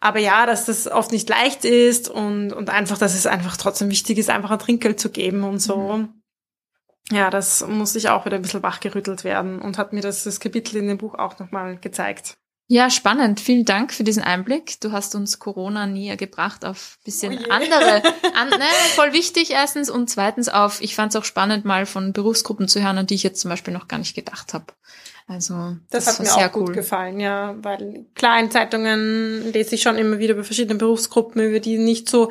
Aber 0.00 0.18
ja, 0.18 0.46
dass 0.46 0.64
das 0.64 0.88
oft 0.88 1.12
nicht 1.12 1.28
leicht 1.28 1.64
ist 1.64 2.08
und, 2.08 2.52
und 2.52 2.70
einfach, 2.70 2.96
dass 2.96 3.14
es 3.14 3.26
einfach 3.26 3.56
trotzdem 3.56 3.90
wichtig 3.90 4.16
ist, 4.16 4.30
einfach 4.30 4.50
ein 4.50 4.58
Trinkgeld 4.58 4.98
zu 4.98 5.10
geben 5.10 5.44
und 5.44 5.58
so. 5.58 5.98
Mhm 5.98 6.08
ja, 7.10 7.30
das 7.30 7.66
muss 7.66 7.94
ich 7.94 8.08
auch 8.08 8.26
wieder 8.26 8.36
ein 8.36 8.42
bisschen 8.42 8.62
wachgerüttelt 8.62 9.22
werden 9.22 9.60
und 9.60 9.78
hat 9.78 9.92
mir 9.92 10.00
das, 10.00 10.24
das 10.24 10.40
Kapitel 10.40 10.76
in 10.76 10.88
dem 10.88 10.98
Buch 10.98 11.14
auch 11.14 11.38
nochmal 11.38 11.78
gezeigt. 11.78 12.36
Ja, 12.68 12.90
spannend. 12.90 13.38
Vielen 13.38 13.64
Dank 13.64 13.92
für 13.92 14.02
diesen 14.02 14.24
Einblick. 14.24 14.80
Du 14.80 14.90
hast 14.90 15.14
uns 15.14 15.38
Corona 15.38 15.86
näher 15.86 16.16
gebracht 16.16 16.64
auf 16.64 16.98
bisschen 17.04 17.38
oh 17.38 17.50
andere, 17.50 18.02
an, 18.34 18.48
ne, 18.48 18.66
voll 18.96 19.12
wichtig 19.12 19.52
erstens 19.52 19.88
und 19.88 20.10
zweitens 20.10 20.48
auf, 20.48 20.80
ich 20.80 20.96
fand 20.96 21.14
es 21.14 21.16
auch 21.16 21.24
spannend, 21.24 21.64
mal 21.64 21.86
von 21.86 22.12
Berufsgruppen 22.12 22.66
zu 22.66 22.82
hören, 22.82 22.98
an 22.98 23.06
die 23.06 23.14
ich 23.14 23.22
jetzt 23.22 23.40
zum 23.40 23.50
Beispiel 23.50 23.72
noch 23.72 23.86
gar 23.86 23.98
nicht 23.98 24.16
gedacht 24.16 24.52
habe. 24.52 24.66
Also 25.28 25.76
das, 25.90 26.06
das 26.06 26.18
hat 26.18 26.26
mir 26.26 26.46
auch 26.46 26.52
gut 26.52 26.68
cool. 26.68 26.74
gefallen, 26.74 27.20
ja, 27.20 27.54
weil 27.62 28.06
klar 28.14 28.38
in 28.40 28.50
Zeitungen 28.50 29.52
lese 29.52 29.76
ich 29.76 29.82
schon 29.82 29.96
immer 29.96 30.18
wieder 30.18 30.34
über 30.34 30.44
verschiedene 30.44 30.78
Berufsgruppen, 30.78 31.42
über 31.42 31.60
die 31.60 31.78
nicht 31.78 32.08
so 32.08 32.30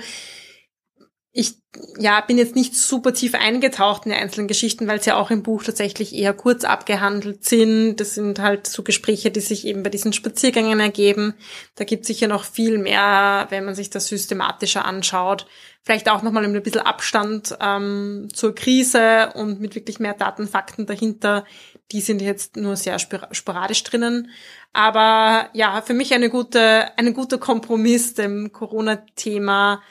ich 1.38 1.58
ja, 2.00 2.22
bin 2.22 2.38
jetzt 2.38 2.56
nicht 2.56 2.78
super 2.78 3.14
tief 3.14 3.36
eingetaucht 3.36 4.06
in 4.06 4.14
die 4.14 4.18
einzelnen 4.18 4.48
Geschichten, 4.48 4.88
weil 4.88 5.02
sie 5.02 5.10
ja 5.10 5.18
auch 5.18 5.32
im 5.32 5.44
Buch 5.44 5.64
tatsächlich 5.64 6.16
eher 6.16 6.34
kurz 6.34 6.64
abgehandelt 6.64 7.44
sind. 7.44 7.98
Das 7.98 8.16
sind 8.16 8.40
halt 8.40 8.68
so 8.68 8.84
Gespräche, 8.84 9.32
die 9.32 9.42
sich 9.42 9.68
eben 9.68 9.84
bei 9.84 9.90
diesen 9.90 10.14
Spaziergängen 10.14 10.80
ergeben. 10.80 11.34
Da 11.76 11.84
gibt 11.84 12.04
es 12.04 12.08
sicher 12.08 12.30
noch 12.30 12.46
viel 12.46 12.78
mehr, 12.78 13.48
wenn 13.50 13.66
man 13.66 13.76
sich 13.76 13.90
das 13.90 14.08
systematischer 14.08 14.86
anschaut. 14.86 15.46
Vielleicht 15.84 16.10
auch 16.10 16.22
nochmal 16.22 16.46
ein 16.46 16.64
bisschen 16.64 16.82
Abstand 16.82 17.58
ähm, 17.60 18.30
zur 18.34 18.56
Krise 18.56 19.34
und 19.36 19.60
mit 19.60 19.76
wirklich 19.76 20.00
mehr 20.00 20.14
Daten, 20.14 20.48
Fakten 20.48 20.86
dahinter. 20.86 21.44
Die 21.92 22.00
sind 22.00 22.22
jetzt 22.22 22.56
nur 22.56 22.78
sehr 22.78 22.98
sporadisch 22.98 23.84
drinnen. 23.84 24.32
Aber 24.72 25.50
ja, 25.52 25.82
für 25.82 25.94
mich 25.94 26.14
eine 26.14 26.30
gute, 26.30 26.98
eine 26.98 27.12
gute 27.12 27.40
Kompromiss 27.40 28.14
dem 28.14 28.54
Corona-Thema 28.54 29.82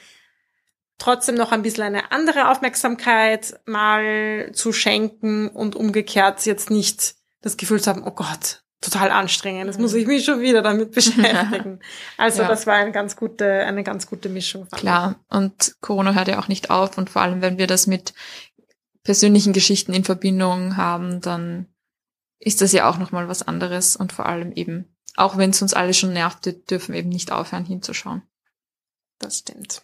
trotzdem 0.97 1.35
noch 1.35 1.51
ein 1.51 1.61
bisschen 1.61 1.83
eine 1.83 2.11
andere 2.11 2.49
Aufmerksamkeit 2.49 3.59
mal 3.65 4.51
zu 4.53 4.73
schenken 4.73 5.49
und 5.49 5.75
umgekehrt 5.75 6.45
jetzt 6.45 6.69
nicht 6.69 7.15
das 7.41 7.57
Gefühl 7.57 7.81
zu 7.81 7.89
haben, 7.89 8.03
oh 8.03 8.11
Gott, 8.11 8.63
total 8.81 9.11
anstrengend, 9.11 9.67
jetzt 9.67 9.79
muss 9.79 9.93
ich 9.93 10.07
mich 10.07 10.25
schon 10.25 10.41
wieder 10.41 10.61
damit 10.61 10.91
beschäftigen. 10.93 11.79
Also 12.17 12.43
ja. 12.43 12.47
das 12.47 12.67
war 12.67 12.75
eine 12.75 12.91
ganz 12.91 13.15
gute, 13.15 13.65
eine 13.65 13.83
ganz 13.83 14.07
gute 14.07 14.29
Mischung. 14.29 14.67
Klar, 14.69 15.15
und 15.29 15.75
Corona 15.81 16.13
hört 16.13 16.27
ja 16.27 16.39
auch 16.39 16.47
nicht 16.47 16.69
auf 16.69 16.97
und 16.97 17.09
vor 17.09 17.21
allem, 17.21 17.41
wenn 17.41 17.57
wir 17.57 17.67
das 17.67 17.87
mit 17.87 18.13
persönlichen 19.03 19.53
Geschichten 19.53 19.93
in 19.93 20.03
Verbindung 20.03 20.77
haben, 20.77 21.21
dann 21.21 21.67
ist 22.39 22.61
das 22.61 22.71
ja 22.71 22.89
auch 22.89 22.97
nochmal 22.97 23.27
was 23.27 23.47
anderes 23.47 23.95
und 23.95 24.13
vor 24.13 24.25
allem 24.25 24.51
eben, 24.51 24.95
auch 25.15 25.37
wenn 25.37 25.51
es 25.51 25.61
uns 25.61 25.73
alle 25.73 25.93
schon 25.93 26.13
nervt, 26.13 26.45
dürfen 26.69 26.93
wir 26.93 26.99
eben 26.99 27.09
nicht 27.09 27.31
aufhören 27.31 27.65
hinzuschauen. 27.65 28.23
Das 29.19 29.39
stimmt. 29.39 29.83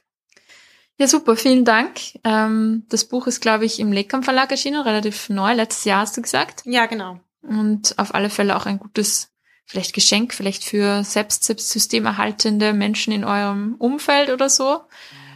Ja, 1.01 1.07
super, 1.07 1.35
vielen 1.35 1.65
Dank. 1.65 1.99
Ähm, 2.23 2.83
das 2.89 3.05
Buch 3.05 3.25
ist, 3.25 3.41
glaube 3.41 3.65
ich, 3.65 3.79
im 3.79 3.91
Leckam 3.91 4.21
Verlag 4.21 4.51
erschienen, 4.51 4.81
relativ 4.81 5.29
neu, 5.29 5.51
letztes 5.55 5.85
Jahr 5.85 6.01
hast 6.01 6.15
du 6.15 6.21
gesagt. 6.21 6.61
Ja, 6.65 6.85
genau. 6.85 7.19
Und 7.41 7.97
auf 7.97 8.13
alle 8.13 8.29
Fälle 8.29 8.55
auch 8.55 8.67
ein 8.67 8.77
gutes, 8.77 9.31
vielleicht 9.65 9.95
Geschenk, 9.95 10.31
vielleicht 10.31 10.63
für 10.63 11.03
selbst, 11.03 11.43
systemerhaltende 11.43 12.73
Menschen 12.73 13.13
in 13.13 13.23
eurem 13.23 13.77
Umfeld 13.79 14.29
oder 14.29 14.47
so. 14.47 14.81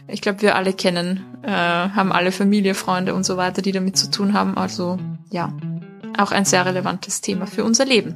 Ich 0.06 0.20
glaube, 0.20 0.42
wir 0.42 0.54
alle 0.54 0.72
kennen, 0.72 1.24
äh, 1.42 1.50
haben 1.50 2.12
alle 2.12 2.30
Familie, 2.30 2.76
Freunde 2.76 3.12
und 3.12 3.24
so 3.26 3.36
weiter, 3.36 3.60
die 3.60 3.72
damit 3.72 3.96
zu 3.96 4.08
tun 4.08 4.34
haben. 4.34 4.56
Also 4.56 5.00
ja, 5.32 5.52
Auch 6.16 6.30
ein 6.30 6.44
sehr 6.44 6.64
relevantes 6.64 7.22
Thema 7.22 7.48
für 7.48 7.64
unser 7.64 7.86
Leben. 7.86 8.14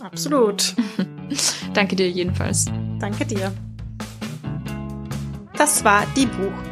Absolut. 0.00 0.76
Danke 1.74 1.96
dir 1.96 2.08
jedenfalls. 2.08 2.66
Danke 3.00 3.26
dir. 3.26 3.52
Das 5.56 5.84
war 5.84 6.06
Die 6.16 6.26
Buch, 6.26 6.71